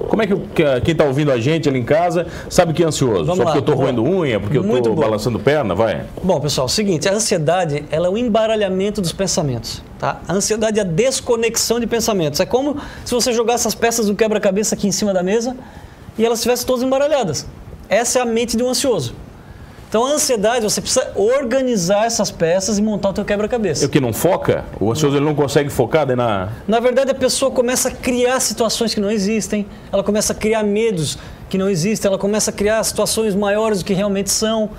Como 0.09 0.23
é 0.23 0.27
que, 0.27 0.33
eu- 0.33 0.43
que 0.55 0.63
a- 0.63 0.81
quem 0.81 0.93
está 0.93 1.05
ouvindo 1.05 1.31
a 1.33 1.39
gente 1.39 1.69
ali 1.69 1.79
em 1.79 1.85
casa 1.85 2.27
sabe 2.49 2.73
que 2.73 2.83
é 2.83 2.87
ansioso? 2.87 3.25
Vamos 3.25 3.37
Só 3.39 3.43
lá, 3.43 3.53
porque 3.53 3.59
eu 3.59 3.61
estou 3.61 3.75
roendo 3.75 4.03
unha, 4.05 4.39
porque 4.41 4.57
eu 4.57 4.63
Muito 4.63 4.77
estou 4.79 4.95
boa. 4.95 5.07
balançando 5.09 5.39
perna, 5.39 5.75
vai? 5.75 6.05
Bom, 6.23 6.41
pessoal, 6.41 6.67
é 6.67 6.71
o 6.71 6.73
seguinte, 6.73 7.09
a 7.09 7.13
ansiedade 7.13 7.85
ela 7.91 8.07
é 8.07 8.11
o 8.11 8.17
embaralhamento 8.17 9.01
dos 9.03 9.13
pensamentos. 9.13 9.83
Tá? 9.99 10.21
A 10.29 10.33
ansiedade 10.35 10.79
é 10.79 10.83
a 10.83 10.85
desconexão 10.85 11.81
de 11.81 11.87
pensamentos. 11.87 12.39
É 12.41 12.47
como 12.47 12.77
se 13.05 13.13
você 13.15 13.33
jogasse 13.33 13.67
as 13.67 13.75
peças 13.75 14.07
do 14.07 14.15
quebra-cabeça 14.15 14.75
aqui 14.75 14.87
em 14.87 14.93
cima 14.93 15.13
da 15.13 15.23
mesa 15.23 15.57
e 16.17 16.25
elas 16.25 16.39
estivessem 16.39 16.67
todas 16.67 16.83
embaralhadas. 16.83 17.47
Essa 17.89 18.21
é 18.21 18.23
a 18.23 18.27
mente 18.27 18.57
de 18.57 18.63
um 18.63 18.69
ansioso. 18.71 19.15
Então, 19.89 20.05
a 20.05 20.11
ansiedade, 20.11 20.65
você 20.65 20.81
precisa 20.81 21.13
organizar 21.15 22.07
essas 22.07 22.31
peças 22.31 22.77
e 22.79 22.83
montar 22.83 23.11
o 23.11 23.13
teu 23.13 23.25
quebra-cabeça. 23.25 23.87
O 23.87 23.89
que 23.89 24.01
não 24.01 24.13
foca? 24.13 24.65
O 24.81 24.91
ansioso 24.91 25.17
ele 25.17 25.25
não 25.25 25.35
consegue 25.35 25.71
focar 25.71 26.05
daí 26.05 26.17
na. 26.17 26.49
Na 26.67 26.81
verdade, 26.81 27.13
a 27.13 27.15
pessoa 27.15 27.51
começa 27.51 27.89
a 27.89 27.93
criar 27.93 28.41
situações 28.41 28.93
que 28.93 29.01
não 29.01 29.11
existem, 29.11 29.67
ela 29.93 30.03
começa 30.03 30.33
a 30.33 30.37
criar 30.37 30.65
medos 30.65 31.17
que 31.49 31.57
não 31.57 31.69
existem, 31.69 32.09
ela 32.09 32.19
começa 32.19 32.51
a 32.51 32.53
criar 32.53 32.83
situações 32.83 33.35
maiores 33.37 33.79
do 33.79 33.85
que 33.85 33.95
realmente 33.95 34.31
são. 34.31 34.71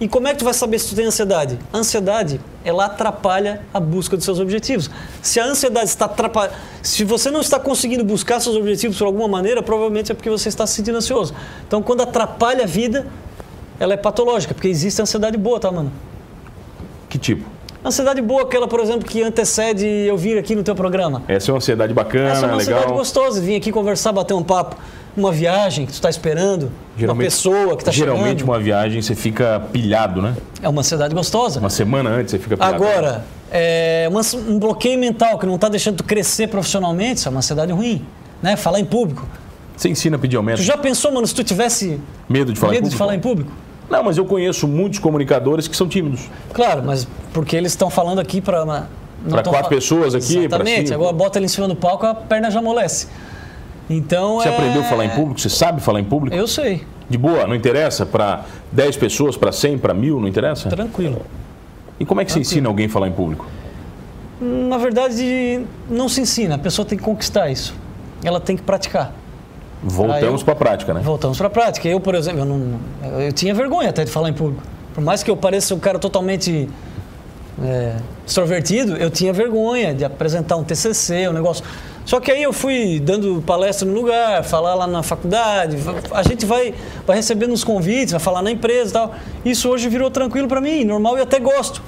E 0.00 0.08
como 0.08 0.26
é 0.26 0.32
que 0.32 0.38
tu 0.38 0.44
vai 0.44 0.54
saber 0.54 0.78
se 0.78 0.88
tu 0.88 0.96
tem 0.96 1.06
ansiedade? 1.06 1.58
A 1.72 1.78
ansiedade, 1.78 2.40
ela 2.64 2.86
atrapalha 2.86 3.62
a 3.72 3.78
busca 3.78 4.16
dos 4.16 4.24
seus 4.24 4.40
objetivos. 4.40 4.90
Se 5.20 5.38
a 5.38 5.44
ansiedade 5.44 5.86
está 5.86 6.06
atrapalhando, 6.06 6.56
se 6.82 7.04
você 7.04 7.30
não 7.30 7.40
está 7.40 7.60
conseguindo 7.60 8.04
buscar 8.04 8.40
seus 8.40 8.56
objetivos 8.56 8.98
por 8.98 9.06
alguma 9.06 9.28
maneira, 9.28 9.62
provavelmente 9.62 10.10
é 10.10 10.14
porque 10.14 10.30
você 10.30 10.48
está 10.48 10.66
se 10.66 10.74
sentindo 10.74 10.98
ansioso. 10.98 11.34
Então, 11.66 11.82
quando 11.82 12.00
atrapalha 12.00 12.64
a 12.64 12.66
vida, 12.66 13.06
ela 13.82 13.94
é 13.94 13.96
patológica, 13.96 14.54
porque 14.54 14.68
existe 14.68 15.02
ansiedade 15.02 15.36
boa, 15.36 15.58
tá, 15.58 15.70
mano? 15.72 15.90
Que 17.08 17.18
tipo? 17.18 17.44
Ansiedade 17.84 18.22
boa, 18.22 18.42
aquela, 18.42 18.68
por 18.68 18.78
exemplo, 18.78 19.04
que 19.08 19.20
antecede 19.22 19.84
eu 19.84 20.16
vir 20.16 20.38
aqui 20.38 20.54
no 20.54 20.62
teu 20.62 20.74
programa. 20.74 21.22
Essa 21.26 21.50
é 21.50 21.52
uma 21.52 21.56
ansiedade 21.58 21.92
bacana, 21.92 22.30
Essa 22.30 22.46
é 22.46 22.48
uma 22.48 22.56
legal. 22.56 22.74
ansiedade 22.76 22.92
gostosa, 22.96 23.40
vir 23.40 23.56
aqui 23.56 23.72
conversar, 23.72 24.12
bater 24.12 24.34
um 24.34 24.42
papo. 24.42 24.76
Uma 25.16 25.32
viagem 25.32 25.84
que 25.84 25.90
tu 25.92 25.96
está 25.96 26.08
esperando, 26.08 26.70
uma 26.98 27.16
pessoa 27.16 27.74
que 27.76 27.82
está 27.82 27.90
Geralmente, 27.90 28.38
chegando. 28.40 28.44
uma 28.44 28.58
viagem 28.60 29.02
você 29.02 29.14
fica 29.16 29.60
pilhado, 29.72 30.22
né? 30.22 30.34
É 30.62 30.68
uma 30.68 30.80
ansiedade 30.80 31.12
gostosa. 31.14 31.58
Uma 31.60 31.68
semana 31.68 32.08
antes 32.08 32.30
você 32.30 32.38
fica 32.38 32.56
pilhado. 32.56 32.76
Agora, 32.76 33.24
é 33.50 34.06
uma- 34.08 34.22
um 34.48 34.58
bloqueio 34.58 34.98
mental 34.98 35.38
que 35.38 35.44
não 35.44 35.56
está 35.56 35.68
deixando 35.68 35.96
tu 35.96 36.04
crescer 36.04 36.46
profissionalmente, 36.46 37.18
isso 37.18 37.28
é 37.28 37.30
uma 37.30 37.38
ansiedade 37.40 37.72
ruim. 37.72 38.06
Né? 38.40 38.56
Falar 38.56 38.78
em 38.80 38.84
público. 38.86 39.26
Você 39.76 39.88
ensina 39.88 40.16
a 40.16 40.18
pedir 40.18 40.36
Tu 40.36 40.38
aumento. 40.38 40.62
já 40.62 40.78
pensou, 40.78 41.10
mano, 41.12 41.26
se 41.26 41.34
tu 41.34 41.42
tivesse 41.44 41.98
Medo 42.28 42.52
de 42.52 42.58
falar 42.60 42.72
em 42.72 42.76
medo 42.76 42.84
de 42.84 42.90
público? 42.90 42.98
falar 42.98 43.14
em 43.16 43.20
público? 43.20 43.50
Não, 43.90 44.02
mas 44.02 44.16
eu 44.16 44.24
conheço 44.24 44.66
muitos 44.66 44.98
comunicadores 44.98 45.68
que 45.68 45.76
são 45.76 45.88
tímidos. 45.88 46.28
Claro, 46.52 46.82
mas 46.84 47.06
porque 47.32 47.56
eles 47.56 47.72
estão 47.72 47.90
falando 47.90 48.20
aqui 48.20 48.40
para. 48.40 48.86
Pra 49.28 49.42
quatro 49.42 49.68
pessoas 49.68 50.14
aqui, 50.14 50.38
Exatamente. 50.38 50.92
Agora 50.92 51.12
bota 51.12 51.38
ele 51.38 51.46
em 51.46 51.48
cima 51.48 51.68
do 51.68 51.76
palco, 51.76 52.04
a 52.06 52.14
perna 52.14 52.50
já 52.50 52.58
amolece. 52.58 53.06
Então 53.88 54.36
Você 54.36 54.48
é... 54.48 54.54
aprendeu 54.54 54.80
a 54.80 54.84
falar 54.84 55.04
em 55.04 55.10
público? 55.10 55.40
Você 55.40 55.48
sabe 55.48 55.80
falar 55.80 56.00
em 56.00 56.04
público? 56.04 56.36
Eu 56.36 56.48
sei, 56.48 56.84
De 57.08 57.18
boa, 57.18 57.46
não 57.46 57.54
interessa? 57.54 58.06
Para 58.06 58.44
10 58.72 58.96
pessoas, 58.96 59.36
para 59.36 59.52
100, 59.52 59.78
para 59.78 59.94
mil, 59.94 60.18
não 60.20 60.26
interessa? 60.26 60.68
tranquilo. 60.68 61.22
E 62.00 62.04
como 62.04 62.20
é 62.20 62.24
que 62.24 62.32
você 62.32 62.40
ensina 62.40 62.68
alguém 62.68 62.86
a 62.86 62.88
falar 62.88 63.08
em 63.08 63.12
público? 63.12 63.46
Na 64.40 64.76
verdade, 64.76 65.60
não 65.88 66.08
se 66.08 66.20
ensina, 66.20 66.56
a 66.56 66.58
pessoa 66.58 66.84
tem 66.84 66.98
que 66.98 67.04
conquistar 67.04 67.48
isso. 67.50 67.74
Ela 68.24 68.40
tem 68.40 68.56
que 68.56 68.62
praticar. 68.62 69.14
Voltamos 69.82 70.40
eu- 70.40 70.44
para 70.44 70.52
a 70.52 70.56
prática, 70.56 70.94
né? 70.94 71.00
Voltamos 71.00 71.38
para 71.38 71.46
a 71.48 71.50
prática. 71.50 71.88
Eu, 71.88 72.00
por 72.00 72.14
exemplo, 72.14 72.40
eu, 72.40 72.44
não, 72.44 73.20
eu 73.20 73.32
tinha 73.32 73.54
vergonha 73.54 73.90
até 73.90 74.04
de 74.04 74.10
falar 74.10 74.28
em 74.28 74.32
público. 74.32 74.62
Por 74.94 75.02
mais 75.02 75.22
que 75.22 75.30
eu 75.30 75.36
pareça 75.36 75.74
um 75.74 75.78
cara 75.78 75.98
totalmente 75.98 76.68
é, 77.62 77.96
extrovertido, 78.26 78.96
eu 78.96 79.10
tinha 79.10 79.32
vergonha 79.32 79.94
de 79.94 80.04
apresentar 80.04 80.56
um 80.56 80.64
TCC, 80.64 81.28
um 81.28 81.32
negócio. 81.32 81.64
Só 82.04 82.18
que 82.20 82.30
aí 82.30 82.42
eu 82.42 82.52
fui 82.52 83.00
dando 83.00 83.42
palestra 83.46 83.86
no 83.86 83.94
lugar, 83.94 84.42
falar 84.44 84.74
lá 84.74 84.86
na 84.86 85.02
faculdade, 85.02 85.76
a 86.10 86.22
gente 86.22 86.44
vai, 86.44 86.74
vai 87.06 87.16
recebendo 87.16 87.52
uns 87.52 87.62
convites, 87.62 88.10
vai 88.10 88.20
falar 88.20 88.42
na 88.42 88.50
empresa 88.50 88.90
e 88.90 88.92
tal. 88.92 89.14
Isso 89.44 89.68
hoje 89.68 89.88
virou 89.88 90.10
tranquilo 90.10 90.48
para 90.48 90.60
mim, 90.60 90.84
normal 90.84 91.18
e 91.18 91.20
até 91.20 91.38
gosto. 91.38 91.82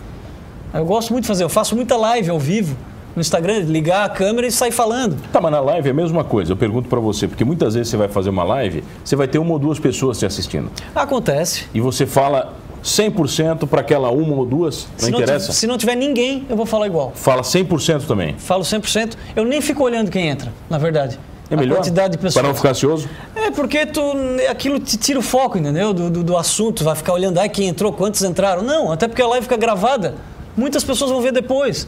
Eu 0.72 0.84
gosto 0.84 1.12
muito 1.12 1.24
de 1.24 1.28
fazer, 1.28 1.44
eu 1.44 1.48
faço 1.48 1.74
muita 1.74 1.96
live 1.96 2.30
ao 2.30 2.38
vivo 2.38 2.76
no 3.14 3.20
Instagram, 3.20 3.60
ligar 3.60 4.04
a 4.04 4.08
câmera 4.08 4.46
e 4.46 4.52
sair 4.52 4.72
falando. 4.72 5.16
Tá, 5.32 5.40
mas 5.40 5.52
na 5.52 5.60
live 5.60 5.88
é 5.88 5.90
a 5.90 5.94
mesma 5.94 6.24
coisa. 6.24 6.52
Eu 6.52 6.56
pergunto 6.56 6.88
para 6.88 7.00
você, 7.00 7.28
porque 7.28 7.44
muitas 7.44 7.74
vezes 7.74 7.88
você 7.88 7.96
vai 7.96 8.08
fazer 8.08 8.30
uma 8.30 8.44
live, 8.44 8.82
você 9.04 9.16
vai 9.16 9.28
ter 9.28 9.38
uma 9.38 9.52
ou 9.52 9.58
duas 9.58 9.78
pessoas 9.78 10.18
te 10.18 10.26
assistindo. 10.26 10.70
Acontece. 10.94 11.66
E 11.72 11.80
você 11.80 12.06
fala 12.06 12.54
100% 12.84 13.66
para 13.66 13.80
aquela 13.80 14.10
uma 14.10 14.34
ou 14.34 14.44
duas? 14.44 14.86
Não 15.00 15.06
se 15.06 15.10
interessa? 15.10 15.46
Não, 15.48 15.54
se 15.54 15.66
não 15.66 15.78
tiver 15.78 15.94
ninguém, 15.94 16.46
eu 16.48 16.56
vou 16.56 16.66
falar 16.66 16.86
igual. 16.86 17.12
Fala 17.14 17.42
100% 17.42 18.06
também. 18.06 18.34
Falo 18.38 18.62
100%. 18.62 19.14
Eu 19.34 19.44
nem 19.44 19.60
fico 19.60 19.82
olhando 19.82 20.10
quem 20.10 20.28
entra, 20.28 20.52
na 20.68 20.76
verdade. 20.76 21.18
É 21.50 21.56
melhor? 21.56 21.74
A 21.74 21.76
quantidade 21.78 22.12
de 22.12 22.18
pessoas. 22.18 22.34
Para 22.34 22.48
não 22.48 22.54
ficar 22.54 22.70
ansioso? 22.70 23.08
É, 23.34 23.50
porque 23.50 23.86
tu, 23.86 24.02
aquilo 24.48 24.78
te 24.78 24.96
tira 24.96 25.18
o 25.18 25.22
foco, 25.22 25.58
entendeu? 25.58 25.92
Do, 25.92 26.10
do, 26.10 26.24
do 26.24 26.36
assunto. 26.36 26.82
Vai 26.82 26.94
ficar 26.94 27.12
olhando, 27.12 27.38
ah, 27.38 27.48
quem 27.48 27.68
entrou, 27.68 27.92
quantos 27.92 28.22
entraram. 28.22 28.62
Não, 28.62 28.90
até 28.90 29.06
porque 29.06 29.22
a 29.22 29.26
live 29.26 29.44
fica 29.44 29.56
gravada. 29.56 30.14
Muitas 30.56 30.84
pessoas 30.84 31.10
vão 31.10 31.20
ver 31.20 31.32
depois. 31.32 31.86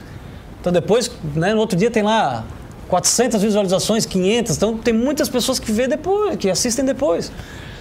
Então 0.66 0.72
depois, 0.72 1.08
né, 1.36 1.54
no 1.54 1.60
outro 1.60 1.78
dia 1.78 1.92
tem 1.92 2.02
lá 2.02 2.44
400 2.88 3.40
visualizações, 3.40 4.04
500. 4.04 4.56
Então 4.56 4.76
tem 4.76 4.92
muitas 4.92 5.28
pessoas 5.28 5.60
que 5.60 5.70
vê 5.70 5.86
depois, 5.86 6.34
que 6.34 6.50
assistem 6.50 6.84
depois. 6.84 7.30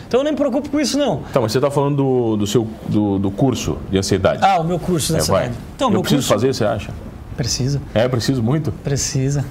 Então 0.08 0.20
eu 0.20 0.24
nem 0.24 0.34
me 0.34 0.38
preocupo 0.38 0.70
com 0.70 0.80
isso, 0.80 0.96
não. 0.96 1.24
Então, 1.28 1.42
mas 1.42 1.52
você 1.52 1.58
está 1.58 1.72
falando 1.72 1.96
do, 1.96 2.38
do 2.38 2.46
seu 2.46 2.68
do, 2.88 3.18
do, 3.18 3.32
curso 3.32 3.80
de 3.90 3.98
ansiedade. 3.98 4.46
Ah, 4.46 4.60
o 4.60 4.64
meu 4.64 4.78
curso 4.78 5.08
de 5.08 5.14
é, 5.14 5.22
ansiedade. 5.22 5.48
Vai. 5.50 5.58
Então, 5.76 5.88
eu 5.88 5.94
meu 5.94 6.02
preciso 6.02 6.22
curso... 6.22 6.34
fazer, 6.34 6.54
você 6.54 6.64
acha? 6.64 6.94
Precisa. 7.36 7.82
É, 7.92 8.08
preciso 8.08 8.44
muito? 8.44 8.72
Precisa. 8.72 9.44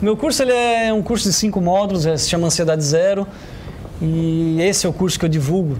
Meu 0.00 0.16
curso 0.16 0.42
ele 0.42 0.52
é 0.52 0.90
um 0.90 1.02
curso 1.02 1.28
de 1.28 1.34
cinco 1.34 1.60
módulos, 1.60 2.06
é, 2.06 2.16
se 2.16 2.30
chama 2.30 2.46
Ansiedade 2.46 2.82
Zero. 2.82 3.26
E 4.00 4.56
esse 4.62 4.86
é 4.86 4.88
o 4.88 4.92
curso 4.94 5.18
que 5.18 5.26
eu 5.26 5.28
divulgo 5.28 5.76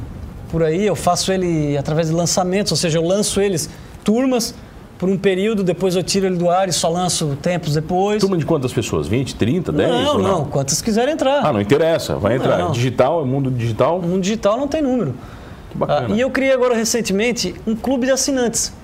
por 0.50 0.62
aí. 0.62 0.84
Eu 0.84 0.94
faço 0.94 1.32
ele 1.32 1.78
através 1.78 2.08
de 2.08 2.14
lançamentos, 2.14 2.70
ou 2.70 2.76
seja, 2.76 2.98
eu 2.98 3.06
lanço 3.06 3.40
eles 3.40 3.70
turmas 4.04 4.54
por 5.00 5.08
um 5.08 5.16
período, 5.16 5.64
depois 5.64 5.96
eu 5.96 6.02
tiro 6.02 6.26
ele 6.26 6.36
do 6.36 6.50
ar 6.50 6.68
e 6.68 6.72
só 6.72 6.90
lanço 6.90 7.34
tempos 7.40 7.72
depois. 7.72 8.20
Turma 8.20 8.36
de 8.36 8.44
quantas 8.44 8.70
pessoas? 8.70 9.08
20, 9.08 9.34
30, 9.34 9.72
10? 9.72 9.90
Não, 9.90 10.04
não, 10.04 10.18
não, 10.18 10.44
quantas 10.44 10.82
quiserem 10.82 11.14
entrar. 11.14 11.40
Ah, 11.42 11.50
não 11.50 11.60
interessa, 11.60 12.16
vai 12.16 12.36
entrar. 12.36 12.58
Não. 12.58 12.70
Digital, 12.70 13.22
é 13.22 13.24
mundo 13.24 13.50
digital? 13.50 13.98
O 13.98 14.02
mundo 14.02 14.20
digital 14.20 14.58
não 14.58 14.68
tem 14.68 14.82
número. 14.82 15.14
Que 15.70 15.78
bacana. 15.78 16.08
Ah, 16.10 16.14
e 16.14 16.20
eu 16.20 16.30
criei 16.30 16.52
agora 16.52 16.74
recentemente 16.74 17.54
um 17.66 17.74
clube 17.74 18.04
de 18.04 18.12
assinantes. 18.12 18.74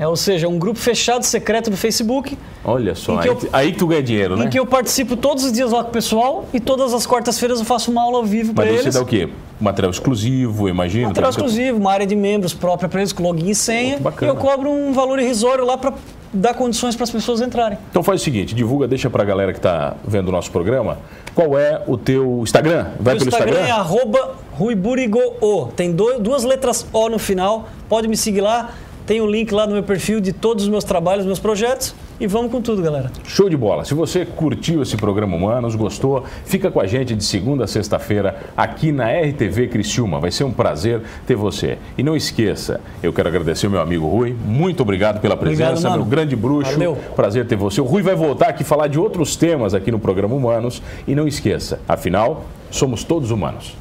É, 0.00 0.08
ou 0.08 0.16
seja, 0.16 0.48
um 0.48 0.58
grupo 0.58 0.80
fechado 0.80 1.22
secreto 1.22 1.70
do 1.70 1.76
Facebook. 1.76 2.36
Olha 2.64 2.96
só, 2.96 3.20
aí, 3.20 3.28
eu, 3.28 3.38
aí 3.52 3.70
que 3.70 3.78
tu 3.78 3.86
ganha 3.86 4.02
dinheiro, 4.02 4.36
né? 4.36 4.46
Em 4.46 4.48
que 4.48 4.58
eu 4.58 4.66
participo 4.66 5.16
todos 5.16 5.44
os 5.44 5.52
dias 5.52 5.70
lá 5.70 5.84
com 5.84 5.90
o 5.90 5.92
pessoal 5.92 6.48
e 6.52 6.58
todas 6.58 6.92
as 6.92 7.06
quartas-feiras 7.06 7.60
eu 7.60 7.64
faço 7.64 7.92
uma 7.92 8.02
aula 8.02 8.16
ao 8.16 8.24
vivo 8.24 8.52
para 8.52 8.66
eles. 8.66 8.84
Mas 8.84 8.94
você 8.94 8.98
dá 8.98 9.04
o 9.04 9.06
quê? 9.06 9.28
Material 9.60 9.90
exclusivo, 9.90 10.68
imagino? 10.68 11.08
Material 11.08 11.30
exclusivo, 11.30 11.78
uma 11.78 11.92
área 11.92 12.06
de 12.06 12.16
membros 12.16 12.54
própria 12.54 12.88
para 12.88 13.00
eles, 13.00 13.12
com 13.12 13.22
login 13.22 13.50
e 13.50 13.54
senha. 13.54 13.98
E 14.20 14.24
eu 14.24 14.36
cobro 14.36 14.70
um 14.70 14.92
valor 14.92 15.18
irrisório 15.18 15.64
lá 15.64 15.76
para 15.76 15.92
dar 16.32 16.54
condições 16.54 16.94
para 16.94 17.04
as 17.04 17.10
pessoas 17.10 17.40
entrarem. 17.40 17.76
Então 17.90 18.02
faz 18.02 18.20
o 18.20 18.24
seguinte, 18.24 18.54
divulga, 18.54 18.86
deixa 18.88 19.10
para 19.10 19.22
a 19.22 19.26
galera 19.26 19.52
que 19.52 19.58
está 19.58 19.96
vendo 20.04 20.28
o 20.28 20.32
nosso 20.32 20.50
programa, 20.50 20.98
qual 21.34 21.58
é 21.58 21.82
o 21.86 21.98
teu 21.98 22.40
Instagram? 22.42 22.86
Vai 23.00 23.14
o 23.14 23.18
pelo 23.18 23.28
Instagram? 23.28 23.50
Instagram 23.50 23.68
é 23.68 23.70
arroba 23.70 24.36
ruiburigoo. 24.52 25.72
Tem 25.76 25.92
duas 25.92 26.44
letras 26.44 26.86
O 26.92 27.08
no 27.08 27.18
final, 27.18 27.68
pode 27.88 28.08
me 28.08 28.16
seguir 28.16 28.40
lá. 28.40 28.70
Tem 29.10 29.20
o 29.20 29.26
link 29.26 29.52
lá 29.52 29.66
no 29.66 29.72
meu 29.72 29.82
perfil 29.82 30.20
de 30.20 30.32
todos 30.32 30.62
os 30.62 30.70
meus 30.70 30.84
trabalhos, 30.84 31.26
meus 31.26 31.40
projetos. 31.40 31.96
E 32.20 32.28
vamos 32.28 32.52
com 32.52 32.62
tudo, 32.62 32.80
galera. 32.80 33.10
Show 33.24 33.50
de 33.50 33.56
bola. 33.56 33.84
Se 33.84 33.92
você 33.92 34.24
curtiu 34.24 34.82
esse 34.82 34.96
programa 34.96 35.36
Humanos, 35.36 35.74
gostou, 35.74 36.22
fica 36.44 36.70
com 36.70 36.78
a 36.78 36.86
gente 36.86 37.16
de 37.16 37.24
segunda 37.24 37.64
a 37.64 37.66
sexta-feira 37.66 38.38
aqui 38.56 38.92
na 38.92 39.10
RTV 39.10 39.66
Criciúma. 39.66 40.20
Vai 40.20 40.30
ser 40.30 40.44
um 40.44 40.52
prazer 40.52 41.02
ter 41.26 41.34
você. 41.34 41.76
E 41.98 42.04
não 42.04 42.14
esqueça, 42.14 42.80
eu 43.02 43.12
quero 43.12 43.28
agradecer 43.28 43.66
o 43.66 43.70
meu 43.70 43.80
amigo 43.80 44.06
Rui. 44.06 44.32
Muito 44.46 44.80
obrigado 44.80 45.20
pela 45.20 45.36
presença, 45.36 45.72
obrigado, 45.72 45.96
meu 45.96 46.04
grande 46.04 46.36
bruxo. 46.36 46.70
Valeu. 46.70 46.96
Prazer 47.16 47.44
ter 47.48 47.56
você. 47.56 47.80
O 47.80 47.84
Rui 47.86 48.02
vai 48.02 48.14
voltar 48.14 48.50
aqui 48.50 48.62
falar 48.62 48.86
de 48.86 49.00
outros 49.00 49.34
temas 49.34 49.74
aqui 49.74 49.90
no 49.90 49.98
programa 49.98 50.36
Humanos. 50.36 50.80
E 51.08 51.16
não 51.16 51.26
esqueça, 51.26 51.80
afinal, 51.88 52.44
somos 52.70 53.02
todos 53.02 53.32
humanos. 53.32 53.76